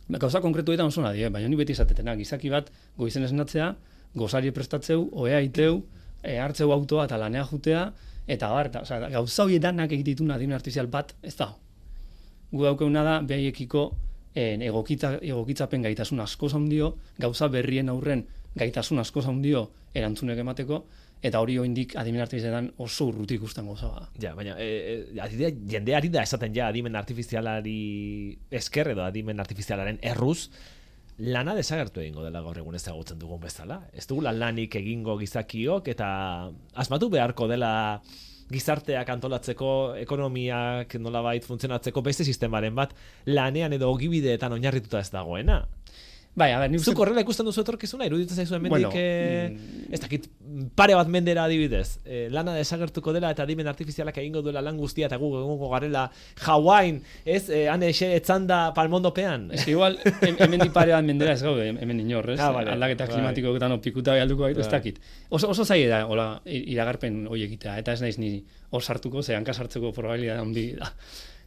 Gauza 0.09 0.41
konkretuetan 0.41 0.87
oso 0.91 1.03
nadie, 1.03 1.29
baina 1.29 1.49
ni 1.49 1.57
beti 1.57 1.73
esatetena, 1.77 2.17
gizaki 2.17 2.51
bat 2.51 2.71
goizen 2.97 3.25
esnatzea, 3.25 3.75
gozari 4.15 4.51
prestatzeu, 4.51 5.09
oea 5.13 5.41
iteu, 5.41 5.85
e, 6.23 6.39
hartzeu 6.39 6.73
autoa 6.73 7.05
eta 7.07 7.19
lanea 7.21 7.45
jutea, 7.47 7.93
eta 8.31 8.51
bar, 8.53 8.71
eta, 8.71 8.85
osea, 8.87 9.11
gauza 9.11 9.45
hori 9.45 9.59
danak 9.63 9.93
egititun 9.97 10.31
adimen 10.31 10.59
artifizial 10.59 10.89
bat, 10.93 11.15
ez 11.27 11.35
da. 11.39 11.51
Gu 12.51 12.65
daukeuna 12.67 13.03
da, 13.07 13.19
behaiekiko 13.27 13.85
en, 14.39 14.63
egokitza, 14.67 15.17
egokitzapen 15.19 15.87
gaitasun 15.89 16.23
asko 16.23 16.51
zaundio, 16.51 16.95
gauza 17.19 17.51
berrien 17.51 17.91
aurren 17.91 18.25
gaitasun 18.59 19.03
asko 19.03 19.23
zaundio 19.23 19.69
erantzunek 19.95 20.39
emateko, 20.43 20.85
eta 21.23 21.41
hori 21.43 21.59
oindik 21.61 21.95
adimen 22.01 22.23
artifizialetan 22.25 22.71
oso 22.81 23.11
urruti 23.11 23.37
ikusten 23.37 23.67
gauza 23.69 23.91
bada. 23.93 24.09
Ja, 24.23 24.33
baina 24.37 24.55
e, 24.59 24.69
e, 24.69 25.21
adidea, 25.21 25.51
jende 25.75 25.97
ari 25.97 26.09
da 26.13 26.23
esaten 26.25 26.55
ja 26.57 26.71
adimen 26.71 26.97
artifizialari 26.97 27.81
esker 28.63 28.95
edo 28.95 29.05
adimen 29.05 29.43
artifizialaren 29.43 30.01
erruz, 30.13 30.49
lana 31.21 31.55
desagertu 31.55 32.01
egingo 32.01 32.25
dela 32.25 32.41
gaur 32.41 32.59
egun 32.59 32.77
ezagutzen 32.79 33.19
dugun 33.21 33.41
bezala. 33.43 33.83
Ez 33.93 34.07
dugula 34.09 34.33
lanik 34.33 34.75
egingo 34.81 35.19
gizakiok 35.21 35.89
eta 35.93 36.09
asmatu 36.81 37.11
beharko 37.13 37.49
dela 37.51 37.73
gizarteak 38.51 39.09
antolatzeko, 39.15 39.71
ekonomiak 40.03 40.97
nolabait 40.99 41.45
funtzionatzeko 41.47 42.03
beste 42.03 42.27
sistemaren 42.27 42.75
bat 42.75 42.97
lanean 43.27 43.77
edo 43.77 43.91
ogibideetan 43.93 44.57
oinarrituta 44.57 45.05
ez 45.05 45.11
dagoena. 45.15 45.61
Bai, 46.33 46.53
a 46.55 46.61
ber, 46.61 46.71
ni 46.71 46.79
uste- 46.79 46.95
horrela 46.95 47.21
ikusten 47.25 47.45
duzu 47.45 47.61
etorkizuna, 47.65 48.07
iruditzen 48.07 48.37
zaizu 48.39 48.55
hemendik, 48.55 48.71
Bueno, 48.71 48.91
eh, 48.95 49.51
mm. 49.51 49.93
ez 49.93 49.99
dakit, 50.01 50.29
pare 50.79 50.95
bat 50.95 51.09
mendera 51.11 51.43
adibidez, 51.45 51.99
eh, 52.05 52.29
lana 52.31 52.55
desagertuko 52.55 53.13
dela 53.13 53.33
eta 53.35 53.43
adimen 53.43 53.67
artifizialak 53.67 54.17
egingo 54.23 54.41
duela 54.41 54.63
lan 54.63 54.77
guztia 54.79 55.07
eta 55.11 55.17
gu 55.19 55.27
egongo 55.41 55.69
garela 55.73 56.05
Hawain, 56.47 57.03
ez, 57.25 57.51
eh, 57.51 57.69
han 57.69 57.83
exe 57.83 58.15
etzanda 58.15 58.73
palmondopean. 58.75 59.51
Ez 59.53 59.65
que 59.65 59.73
igual, 59.73 59.99
hem- 60.23 60.37
hemen 60.39 60.61
dipare 60.61 60.93
bat 60.93 61.05
mendera 61.05 61.33
ez 61.35 61.43
gaude, 61.43 61.67
hemen 61.69 62.01
inor, 62.01 62.31
ez? 62.31 62.39
Ah, 62.41 62.53
vale. 62.53 62.71
Aldaketa 62.71 63.07
Bai. 63.07 63.15
klimatikoetan 63.17 63.73
opikuta 63.73 64.13
bai 64.13 64.21
alduko 64.21 64.45
gaitu, 64.47 64.61
ez 64.61 64.69
dakit. 64.71 65.01
Oso, 65.31 65.51
oso 65.51 65.65
zaila 65.65 65.99
da, 65.99 66.07
hola, 66.07 66.29
iragarpen 66.47 67.27
hori 67.27 67.43
egitea, 67.51 67.77
eta 67.83 67.93
ez 67.93 68.01
naiz 68.07 68.19
ni 68.19 68.45
hor 68.71 68.83
sartuko, 68.83 69.23
ze 69.23 69.35
hanka 69.35 69.53
sartzeko 69.53 69.91
probabilidad 69.93 70.39
handi 70.39 70.73
da. 70.79 70.93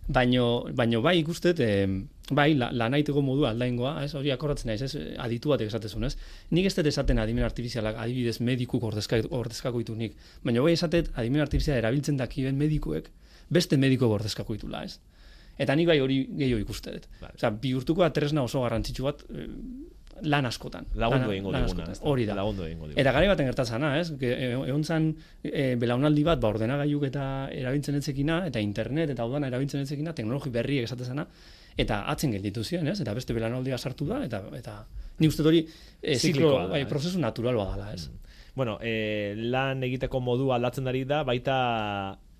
Baino, 0.07 0.65
baino 0.75 0.99
bai 1.01 1.19
ikustet, 1.21 1.59
e, 1.63 1.87
bai, 2.35 2.49
la, 2.59 2.67
lanaiteko 2.75 3.21
modu 3.23 3.45
aldaingoa, 3.47 3.93
ez, 4.03 4.11
hori 4.19 4.33
akordatzen 4.33 4.67
naiz, 4.67 4.81
ez, 4.83 4.91
aditu 5.23 5.53
batek 5.53 5.71
esatezun, 5.71 6.03
ez. 6.09 6.17
Nik 6.51 6.67
ez 6.67 6.73
dut 6.75 6.89
esaten 6.91 7.21
adimen 7.23 7.47
artifizialak, 7.47 7.95
adibidez 8.03 8.41
medikuk 8.43 8.83
ordezka, 8.83 9.21
ordezkako 9.29 9.79
ditu 9.79 9.95
nik. 9.95 10.17
Baina 10.43 10.65
bai 10.65 10.75
esatet 10.75 11.11
adimen 11.15 11.45
artifiziala 11.45 11.79
erabiltzen 11.85 12.19
dakiben 12.19 12.59
medikuek, 12.59 13.09
beste 13.53 13.79
mediko 13.79 14.11
ordezkako 14.11 14.59
ditula, 14.59 14.83
ez. 14.83 14.99
Eta 15.63 15.75
nik 15.77 15.87
bai 15.87 15.99
hori 16.01 16.23
gehiago 16.33 16.61
ikuste 16.65 16.97
dut. 16.97 17.07
Bai. 17.21 17.31
Osea, 17.37 17.53
bihurtuko 17.63 18.07
tresna 18.15 18.43
oso 18.43 18.63
garrantzitsu 18.65 19.05
bat 19.05 19.23
eh, 19.29 19.47
lan 20.21 20.45
askotan. 20.45 20.85
Lagundu 20.95 21.31
egingo 21.31 21.51
diguna? 21.51 21.85
Hori 22.01 22.25
da. 22.25 22.35
Lagundu 22.35 22.63
egingo 22.67 22.87
diguna. 22.87 23.01
Eta 23.01 23.11
gari 23.11 23.27
baten 23.27 23.45
gertatzana, 23.49 23.99
ez? 23.99 24.11
Ge- 24.19 24.33
e- 24.33 24.51
Egon 24.69 24.83
zan 24.83 25.09
e, 25.43 25.75
belaunaldi 25.75 26.23
bat, 26.23 26.39
ba, 26.39 26.49
ordenagailuk 26.53 27.03
eta 27.09 27.49
erabiltzen 27.51 27.95
etzekina, 27.99 28.45
eta 28.47 28.59
internet 28.63 29.09
eta 29.15 29.25
udana 29.25 29.47
erabiltzen 29.47 29.81
etzekina, 29.81 30.13
teknologi 30.13 30.49
berriek 30.53 30.83
esatezana, 30.87 31.25
eta 31.77 32.03
atzen 32.11 32.31
gelditu 32.31 32.63
ziren, 32.63 32.87
ez? 32.87 32.99
Eta 33.01 33.13
beste 33.13 33.33
belaunaldia 33.33 33.77
sartu 33.77 34.05
da, 34.05 34.23
eta 34.23 34.43
eta 34.55 34.85
ni 35.19 35.27
uste 35.27 35.43
hori 35.43 35.65
e, 36.01 36.15
ziklo, 36.15 36.69
bai, 36.69 36.85
prozesu 36.85 37.19
natural 37.19 37.55
badala, 37.57 37.93
ez? 37.93 38.09
Bueno, 38.55 38.77
e, 38.81 39.33
lan 39.35 39.81
egiteko 39.83 40.19
modu 40.21 40.51
aldatzen 40.53 40.87
ari 40.87 41.03
da, 41.09 41.23
baita 41.25 41.55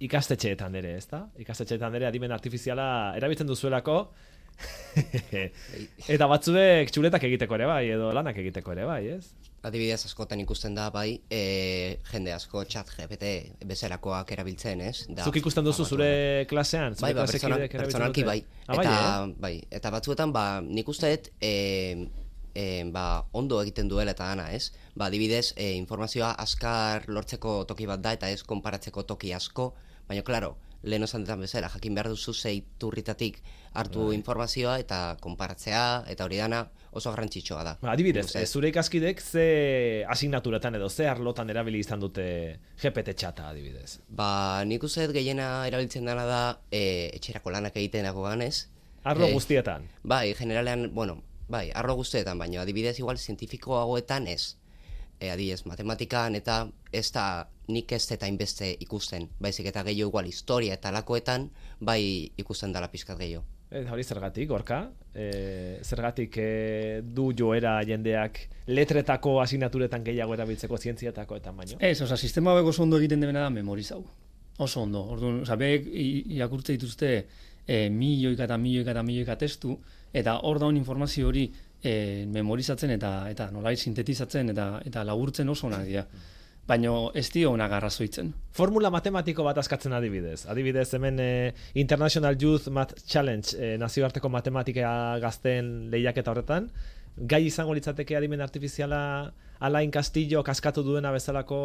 ikastetxeetan 0.03 0.75
ere, 0.75 0.95
ezta? 0.99 1.23
Ikastetxeetan 1.41 1.95
ere 1.95 2.05
adimen 2.09 2.31
artifiziala 2.35 3.13
erabiltzen 3.17 3.47
duzuelako, 3.47 4.11
eta 6.13 6.27
batzuek 6.29 6.91
txuletak 6.93 7.25
egiteko 7.29 7.57
ere 7.57 7.69
bai, 7.69 7.83
edo 7.95 8.11
lanak 8.15 8.37
egiteko 8.43 8.73
ere 8.75 8.85
bai, 8.89 9.01
ez? 9.15 9.33
Adibidez 9.63 10.01
askotan 10.09 10.41
ikusten 10.43 10.75
da 10.75 10.89
bai, 10.91 11.21
e, 11.31 11.99
jende 12.09 12.33
asko 12.35 12.65
chat 12.67 12.89
GPT 12.97 13.29
bezalakoak 13.69 14.33
erabiltzen, 14.35 14.81
ez? 14.83 15.05
Da, 15.07 15.23
Zuk 15.23 15.39
ikusten 15.39 15.63
duzu 15.63 15.85
zure 15.87 16.09
klasean, 16.49 16.97
zure 16.99 17.07
bai, 17.07 17.13
ba, 17.15 17.27
pertsona, 17.31 17.59
pertsonalki 17.71 18.25
bai. 18.27 18.41
Ah, 18.67 18.75
bai, 18.75 18.83
eta, 18.83 18.97
eh? 18.99 19.31
bai, 19.45 19.53
eta 19.79 19.93
batzuetan, 19.95 20.35
ba, 20.35 20.45
nik 20.67 20.91
uste 20.91 21.13
dut, 21.15 21.31
e, 21.39 21.53
e, 22.53 22.65
ba, 22.91 23.05
ondo 23.31 23.61
egiten 23.63 23.87
duela 23.87 24.11
eta 24.11 24.27
dana, 24.33 24.49
ez? 24.51 24.73
Ba, 24.97 25.07
adibidez, 25.07 25.53
e, 25.55 25.71
informazioa 25.79 26.33
askar 26.43 27.07
lortzeko 27.07 27.61
toki 27.69 27.87
bat 27.87 28.03
da, 28.03 28.13
eta 28.19 28.29
ez 28.35 28.43
konparatzeko 28.43 29.07
toki 29.07 29.31
asko, 29.31 29.71
baina, 30.11 30.27
klaro, 30.27 30.57
lehen 30.83 31.03
esan 31.03 31.23
dutan 31.23 31.39
bezala, 31.39 31.69
jakin 31.71 31.95
behar 31.95 32.09
duzu 32.11 32.33
zeiturritatik 32.33 33.41
hartu 33.73 34.07
Bai. 34.09 34.15
informazioa 34.17 34.77
eta 34.79 35.17
konparatzea, 35.21 36.03
eta 36.11 36.25
hori 36.27 36.37
dana 36.37 36.65
oso 36.91 37.09
garrantzitsua 37.09 37.63
da. 37.63 37.77
Ba, 37.81 37.93
adibidez, 37.95 38.25
Nik 38.25 38.29
uste 38.29 38.43
e, 38.43 38.47
zure 38.47 38.69
ikaskidek 38.69 39.21
ze 39.21 40.05
asignaturatan 40.07 40.75
edo 40.75 40.89
ze 40.89 41.07
arlotan 41.09 41.49
erabili 41.49 41.79
izan 41.79 41.99
dute 42.03 42.59
GPT 42.81 43.15
txata 43.15 43.49
adibidez. 43.49 43.99
Ba, 44.09 44.63
nik 44.65 44.83
uste 44.83 45.07
gehiena 45.15 45.65
erabiltzen 45.67 46.05
dena 46.05 46.25
da 46.29 46.41
e, 46.69 47.09
etxerako 47.15 47.49
lanak 47.55 47.75
egiten 47.81 48.03
dago 48.05 48.23
ganez. 48.27 48.67
Arlo 49.03 49.27
Eh, 49.27 49.33
guztietan. 49.33 49.87
Bai, 50.03 50.33
generalean, 50.33 50.93
bueno, 50.93 51.23
bai, 51.49 51.71
arlo 51.73 51.95
guztietan, 51.95 52.37
baina 52.37 52.61
adibidez 52.61 52.99
igual 52.99 53.17
zientifikoagoetan 53.17 54.27
ez. 54.27 54.57
E, 55.19 55.29
adibidez, 55.31 55.63
matematikan 55.65 56.35
eta 56.35 56.67
ez 56.91 57.11
da 57.15 57.47
nik 57.71 57.91
ez 57.95 58.03
eta 58.11 58.27
inbeste 58.27 58.73
ikusten. 58.83 59.29
Baizik 59.39 59.65
eta 59.71 59.83
gehiago 59.87 60.09
igual 60.09 60.25
historia 60.27 60.73
eta 60.75 60.91
lakoetan, 60.91 61.49
bai 61.79 62.31
ikusten 62.37 62.73
dala 62.73 62.89
pizkat 62.91 63.17
gehiago. 63.19 63.45
E, 63.71 63.85
hori 63.89 64.03
zergatik, 64.03 64.47
gorka? 64.49 64.81
E, 65.15 65.79
zergatik 65.81 66.35
e, 66.37 67.01
du 67.03 67.31
joera 67.37 67.77
jendeak 67.87 68.39
letretako 68.67 69.39
asignaturetan 69.41 70.03
gehiago 70.03 70.35
erabiltzeko 70.35 70.77
zientziatako 70.77 71.39
eta 71.39 71.51
baino? 71.51 71.77
Ez, 71.79 72.01
osea, 72.01 72.17
sistema 72.17 72.51
hauek 72.51 72.67
oso 72.73 72.83
ondo 72.83 72.99
egiten 72.99 73.21
dena 73.23 73.41
da 73.47 73.49
memorizau. 73.49 74.03
Oso 74.59 74.81
ondo. 74.83 75.01
Orduan, 75.15 75.41
osea, 75.41 75.55
beek 75.57 75.87
i- 75.87 76.23
irakurtze 76.35 76.75
dituzte 76.75 77.13
e, 77.65 77.89
milioika 77.89 78.43
eta 78.45 78.57
milioika 78.57 78.91
eta 78.91 79.03
milioika 79.03 79.37
testu, 79.41 79.79
eta 80.13 80.35
hor 80.45 80.59
daun 80.59 80.77
informazio 80.77 81.27
hori 81.31 81.47
e, 81.83 82.25
memorizatzen 82.31 82.95
eta 82.95 83.11
eta 83.29 83.49
nolait 83.51 83.79
sintetizatzen 83.79 84.53
eta 84.55 84.67
eta 84.85 85.03
laburtzen 85.03 85.49
oso 85.49 85.67
onak 85.67 85.85
dira. 85.89 86.05
Baina 86.63 86.93
ez 87.19 87.25
dio 87.33 87.51
onak 87.51 87.73
arrazoitzen. 87.75 88.29
Formula 88.55 88.89
matematiko 88.89 89.43
bat 89.43 89.57
askatzen 89.59 89.91
adibidez. 89.93 90.45
Adibidez, 90.47 90.87
hemen 90.95 91.19
e, 91.19 91.31
International 91.75 92.37
Youth 92.39 92.69
Math 92.71 93.03
Challenge 93.05 93.57
e, 93.59 93.73
nazioarteko 93.77 94.31
matematika 94.31 94.93
gazten 95.19 95.73
lehiaketa 95.91 96.31
horretan, 96.31 96.69
gai 97.17 97.43
izango 97.49 97.75
litzateke 97.75 98.15
adimen 98.15 98.41
artifiziala 98.41 99.01
Alain 99.63 99.91
Castillo 99.91 100.43
kaskatu 100.43 100.83
duena 100.83 101.11
bezalako 101.11 101.59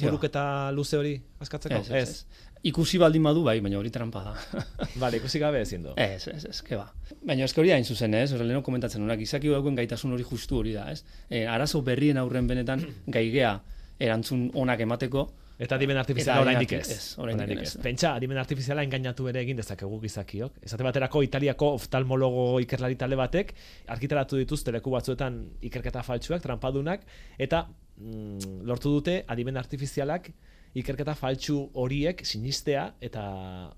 buruketa 0.00 0.72
luze 0.72 0.98
hori 0.98 1.14
askatzeko? 1.40 1.80
Ez, 1.80 1.90
ez, 1.90 2.08
ez. 2.08 2.52
Ikusi 2.64 2.98
baldin 3.00 3.26
badu 3.26 3.42
bai, 3.44 3.58
baina 3.60 3.76
hori 3.76 3.90
trampa 3.92 4.22
da. 4.24 4.34
Vale, 5.02 5.18
ikusi 5.20 5.40
gabe 5.42 5.60
ezin 5.60 5.82
du. 5.84 5.92
Ez, 6.00 6.26
ez, 6.32 6.44
ez, 6.48 6.60
ke 6.64 6.78
ba. 6.80 6.88
Baina 7.20 7.44
eske 7.44 7.60
hori 7.60 7.74
hain 7.74 7.84
zuzen, 7.84 8.16
ez? 8.16 8.30
Ora 8.32 8.46
leheno 8.46 8.64
komentatzen 8.64 9.04
nunak, 9.04 9.20
izaki 9.20 9.52
daukuen 9.52 9.76
gaitasun 9.76 10.16
hori 10.16 10.24
justu 10.24 10.62
hori 10.62 10.72
da, 10.76 10.88
ez? 10.92 11.02
E, 11.28 11.44
arazo 11.44 11.82
berrien 11.84 12.20
aurren 12.22 12.48
benetan 12.48 12.86
gaigea 13.18 13.58
erantzun 14.00 14.48
onak 14.64 14.80
emateko, 14.86 15.28
Eta 15.54 15.76
adimen 15.78 15.98
artifiziala 16.00 16.42
oraindik 16.42 16.72
ez. 16.74 16.88
ez, 16.90 17.02
oraindik 17.22 17.60
ez. 17.62 17.76
Pentsa, 17.82 18.16
adimen 18.18 18.40
artifiziala 18.40 18.82
engainatu 18.82 19.28
ere 19.30 19.38
egin 19.44 19.60
dezakegu 19.60 20.00
gizakiok. 20.02 20.56
Esate 20.66 20.82
baterako 20.82 21.22
Italiako 21.22 21.68
oftalmologo 21.76 22.46
ikerlari 22.64 22.98
talde 22.98 23.18
batek 23.20 23.52
argitaratu 23.94 24.40
dituzte 24.40 24.74
leku 24.74 24.90
batzuetan 24.96 25.38
ikerketa 25.70 26.02
faltsuak, 26.02 26.42
trampadunak 26.42 27.06
eta 27.38 27.68
mm, 27.96 28.64
lortu 28.68 28.92
dute 28.96 29.22
adimen 29.28 29.56
artifizialak 29.56 30.30
ikerketa 30.74 31.14
faltsu 31.14 31.60
horiek 31.80 32.24
sinistea 32.26 32.88
eta 33.00 33.24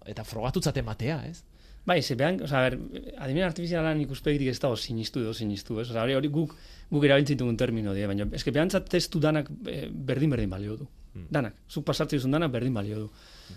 eta 0.09 0.25
frogatutzat 0.25 0.77
ematea, 0.81 1.21
ez? 1.29 1.43
Bai, 1.87 2.01
ze 2.03 2.17
behan, 2.19 2.41
osea, 2.43 2.61
ber, 2.65 2.79
adimen 3.23 3.45
artifizialan 3.47 4.01
ikuspegitik 4.03 4.49
ez 4.51 4.59
dago 4.59 4.77
sinistu 4.77 5.21
edo 5.23 5.35
sinistu, 5.35 5.79
ez? 5.79 5.91
Osea, 5.91 6.03
hori, 6.03 6.17
hori 6.19 6.31
guk, 6.35 6.57
guk 6.91 7.05
erabiltzen 7.07 7.39
dugun 7.39 7.59
termino 7.61 7.95
die, 7.95 8.07
baina 8.11 8.27
eske 8.35 8.51
behantzat 8.55 8.89
testu 8.91 9.23
danak 9.23 9.53
eh, 9.71 9.85
berdin 9.91 10.33
berdin 10.35 10.51
balio 10.51 10.81
du. 10.81 10.89
Danak, 11.33 11.55
zuk 11.71 11.87
pasartzen 11.89 12.21
duzun 12.21 12.35
danak 12.35 12.51
berdin 12.53 12.75
balio 12.77 12.99
du. 13.05 13.07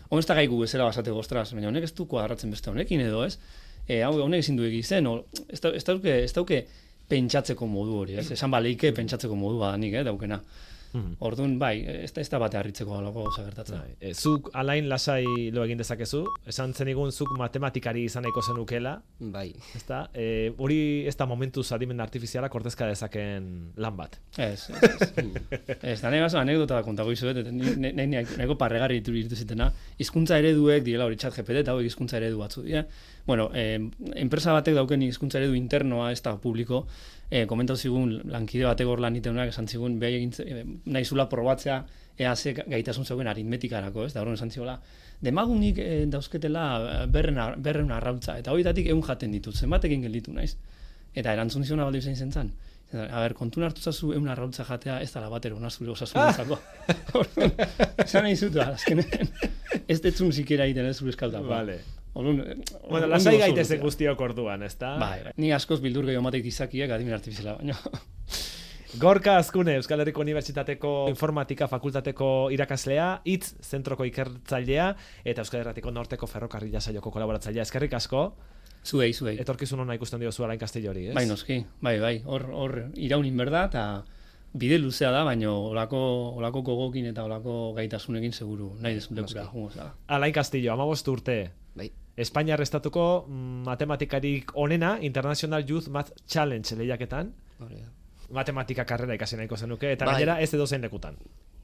Hon 0.09 0.21
ez 0.21 0.27
da 0.29 0.37
gaigu 0.37 0.59
bezala 0.61 0.85
basate 0.87 1.11
ostras, 1.11 1.49
baina 1.55 1.67
honek 1.71 1.89
ez 1.89 1.93
du 1.95 2.05
kuadratzen 2.07 2.53
beste 2.53 2.71
honekin 2.71 3.01
edo, 3.03 3.25
ez? 3.25 3.39
E, 3.87 4.01
hau, 4.05 4.13
honek 4.23 4.45
ezin 4.45 4.59
du 4.59 4.67
egizen, 4.67 5.09
ez, 5.47 5.59
ez, 5.59 5.83
dauke, 5.87 6.13
ez 6.23 6.31
dauke 6.35 6.61
pentsatzeko 7.09 7.67
modu 7.67 7.99
hori, 8.03 8.17
ez? 8.21 8.27
Esan 8.35 8.51
baleike 8.53 8.91
pentsatzeko 8.95 9.37
modu 9.37 9.59
badanik, 9.63 9.95
eh, 9.99 10.03
daukena. 10.07 10.39
Orduan, 11.19 11.57
bai, 11.61 11.75
ez 12.05 12.11
da, 12.15 12.21
ez 12.21 12.29
da 12.31 12.39
bate 12.41 12.57
harritzeko 12.57 12.95
alako 12.97 13.25
gauza 13.27 13.43
gertatzen. 13.45 13.77
Bai. 13.77 13.95
E, 14.01 14.13
zuk 14.13 14.49
alain 14.57 14.87
lasai 14.89 15.49
lo 15.53 15.63
egin 15.67 15.77
dezakezu, 15.81 16.23
esan 16.49 16.73
zenigun 16.73 17.11
zuk 17.11 17.35
matematikari 17.37 18.05
izan 18.09 18.25
nahiko 18.25 18.41
zenukela, 18.41 18.95
Bai, 19.19 19.49
ezta? 19.75 20.05
E, 20.13 20.53
hori 20.57 20.79
ez 21.07 21.15
da 21.19 21.27
momentuz 21.29 21.67
adimen 21.75 21.99
artifizialak 22.01 22.55
ordezka 22.55 22.87
dezaken 22.89 23.49
lan 23.77 23.97
bat. 23.97 24.17
Ez, 24.37 24.69
ez, 24.69 24.81
ez. 25.21 25.29
ez, 25.77 25.97
da 26.01 26.09
nahi 26.09 26.23
baso 26.23 26.39
anekdota 26.41 26.79
bat 26.79 26.87
kontako 26.87 27.13
izuet, 27.13 27.43
nahi 27.51 28.07
nahiko 28.09 28.57
parregarri 28.59 29.01
ditu 29.03 29.35
zitena. 29.35 29.69
Hizkuntza 29.99 30.39
ereduek 30.41 30.85
direla 30.87 31.09
hori 31.09 31.19
chat 31.19 31.35
GPT 31.35 31.63
eta 31.63 31.75
hauek 31.75 31.89
hizkuntza 31.89 32.17
eredu 32.17 32.41
batzu 32.41 32.65
dira. 32.65 32.85
Bueno, 33.27 33.49
eh, 33.53 33.77
enpresa 34.17 34.55
batek 34.55 34.79
dauken 34.79 35.03
hizkuntza 35.05 35.37
eredu 35.37 35.53
internoa, 35.53 36.11
ez 36.15 36.21
da 36.25 36.33
publiko, 36.41 36.85
eh, 37.29 37.45
komentau 37.47 37.77
zigun 37.77 38.21
lankide 38.25 38.65
batek 38.65 38.87
hor 38.87 38.99
lan 38.99 39.15
itenunak 39.15 39.53
esan 39.53 39.67
zigun 39.67 39.99
behai 39.99 40.15
egin 40.19 40.33
eh, 40.45 40.63
nahi 40.85 41.05
zula 41.05 41.29
probatzea 41.29 41.83
ea 42.19 42.35
ze 42.35 42.53
gaitasun 42.53 43.05
zegoen 43.05 43.27
aritmetikarako, 43.31 44.05
ez 44.05 44.13
da 44.13 44.21
horren 44.21 44.35
esan 44.35 44.51
ziola. 44.51 44.75
Demagunik 45.23 45.79
eh, 45.79 46.05
dauzketela 46.11 46.63
eh, 46.79 47.05
berren, 47.11 47.39
berren 47.63 47.93
arrautza, 47.95 48.37
eta 48.41 48.51
horietatik 48.51 48.89
egun 48.91 49.05
jaten 49.07 49.31
ditut, 49.35 49.55
zenbatekin 49.55 50.03
gelditu 50.07 50.33
naiz. 50.35 50.55
Eta 51.15 51.33
erantzun 51.33 51.63
ziona 51.63 51.87
baldi 51.87 52.01
zein 52.01 52.17
zen 52.17 52.31
zan. 52.31 52.51
A 52.89 53.21
ber, 53.21 53.35
kontun 53.37 53.63
hartu 53.63 53.83
zazu 53.85 54.11
eun 54.15 54.27
arrautza 54.33 54.65
jatea 54.65 54.97
ez 55.03 55.11
dala 55.13 55.29
batero 55.29 55.59
ona 55.61 55.69
zure 55.69 55.93
osasunetzako. 55.93 56.57
Orduan, 57.21 57.53
Esan 58.03 58.25
nahi 58.25 58.35
zutu, 58.35 58.61
azkenean, 58.65 59.29
ez 59.87 59.99
detzun 60.01 60.33
zikera 60.33 60.65
egiten 60.65 60.89
ez 60.89 60.97
zure 60.97 61.13
eskaldakoa. 61.13 61.61
Vale. 61.61 61.79
Orduan, 62.13 62.39
eh, 62.41 62.55
Bueno, 62.89 63.07
lasai 63.07 63.37
lutea. 63.37 63.77
guztiok 63.81 64.19
orduan, 64.21 64.63
ezta? 64.63 64.95
Bai, 64.99 65.23
bai. 65.23 65.33
Ni 65.37 65.51
askoz 65.53 65.79
bildur 65.81 66.05
gehiago 66.05 66.23
matek 66.25 66.43
gizakiek 66.43 66.91
adimen 66.91 67.13
artifiziala, 67.13 67.57
baina. 67.57 67.77
Gorka 68.99 69.37
Azkune, 69.37 69.75
Euskal 69.77 69.99
Herriko 70.01 70.21
Unibertsitateko 70.23 70.91
Informatika 71.11 71.67
Fakultateko 71.69 72.49
irakaslea, 72.51 73.21
hitz 73.23 73.51
zentroko 73.61 74.05
ikertzailea 74.09 74.87
eta 75.23 75.43
Euskal 75.43 75.61
Herratiko 75.61 75.91
Norteko 75.93 76.25
Ferrokarrila 76.27 76.81
saioko 76.81 77.11
kolaboratzailea. 77.13 77.61
Eskerrik 77.67 77.93
asko, 77.93 78.23
Zuei, 78.83 79.11
zuei. 79.13 79.35
etorkizun 79.43 79.79
ona 79.85 79.93
ikusten 79.93 80.19
diozu 80.23 80.43
Alain 80.43 80.59
Castellori, 80.59 81.07
ez? 81.11 81.13
Bai, 81.13 81.27
noski, 81.29 81.59
bai, 81.85 81.99
bai, 82.01 82.15
hor, 82.25 82.47
hor 82.51 82.75
iraunin 82.97 83.37
berda, 83.37 83.65
eta 83.69 83.85
bide 84.57 84.79
luzea 84.81 85.11
da, 85.13 85.21
baina 85.23 85.51
olako, 85.53 85.99
olako 86.41 86.63
gogokin 86.71 87.05
eta 87.11 87.23
olako 87.29 87.73
gaitasunekin 87.77 88.33
seguru 88.33 88.71
nahi 88.81 88.95
desun 88.97 89.17
lekura. 89.21 89.91
Alain 90.07 90.33
Castillo, 90.33 90.73
amabost 90.73 91.07
urte. 91.07 91.51
Bai. 92.19 92.25
Espainiar 92.25 92.61
estatuko 92.61 93.25
mm, 93.27 93.63
matematikarik 93.65 94.51
onena 94.55 94.97
International 95.01 95.63
Youth 95.67 95.87
Math 95.87 96.11
Challenge 96.27 96.75
lehiaketan. 96.75 97.33
Hori. 97.59 97.83
Matematika 98.31 98.85
karrera 98.85 99.13
ikasi 99.13 99.37
nahiko 99.37 99.57
zenuke, 99.57 99.91
eta 99.91 100.05
Bai. 100.05 100.13
gainera 100.13 100.39
ez 100.41 100.53
edo 100.53 100.67
zein 100.67 100.81
lekutan. 100.81 101.17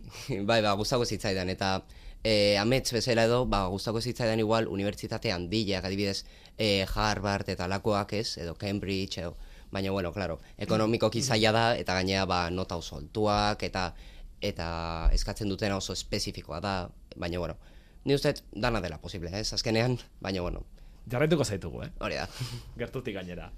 bai, 0.49 0.61
ba, 0.61 0.73
gustako 0.73 1.05
zitzaidan, 1.05 1.49
eta 1.49 1.83
e, 2.23 2.57
amets 2.57 2.91
bezala 2.93 3.25
edo, 3.25 3.45
ba, 3.45 3.67
gustako 3.67 4.01
zitzaidan 4.01 4.39
igual, 4.39 4.67
unibertsitate 4.67 5.31
handiak, 5.31 5.85
adibidez, 5.85 6.25
e, 6.57 6.85
Harvard 6.93 7.49
eta 7.49 7.67
lakoak 7.67 8.13
ez, 8.13 8.37
edo 8.37 8.55
Cambridge, 8.55 9.21
edo, 9.21 9.35
baina, 9.71 9.91
bueno, 9.91 10.11
claro, 10.13 10.39
ekonomikoki 10.57 11.21
zaila 11.21 11.51
da, 11.51 11.65
eta 11.77 11.93
gainea, 11.93 12.25
ba, 12.25 12.49
nota 12.49 12.77
oso 12.77 12.97
altuak, 12.97 13.63
eta 13.63 13.93
eta 14.41 15.09
eskatzen 15.15 15.49
dutena 15.49 15.77
oso 15.77 15.93
espezifikoa 15.93 16.59
da, 16.61 16.89
baina, 17.15 17.39
bueno, 17.39 17.55
ni 18.05 18.15
uste 18.15 18.33
dana 18.53 18.81
dela 18.81 19.01
posible, 19.01 19.33
ez, 19.39 19.51
azkenean, 19.53 19.97
baina, 20.21 20.41
bueno, 20.45 20.63
Jarraituko 21.11 21.45
zaitugu, 21.45 21.83
eh? 21.85 21.91
hori 22.01 22.17
da. 22.17 22.25
Gertutik 22.79 23.13
gainera. 23.13 23.51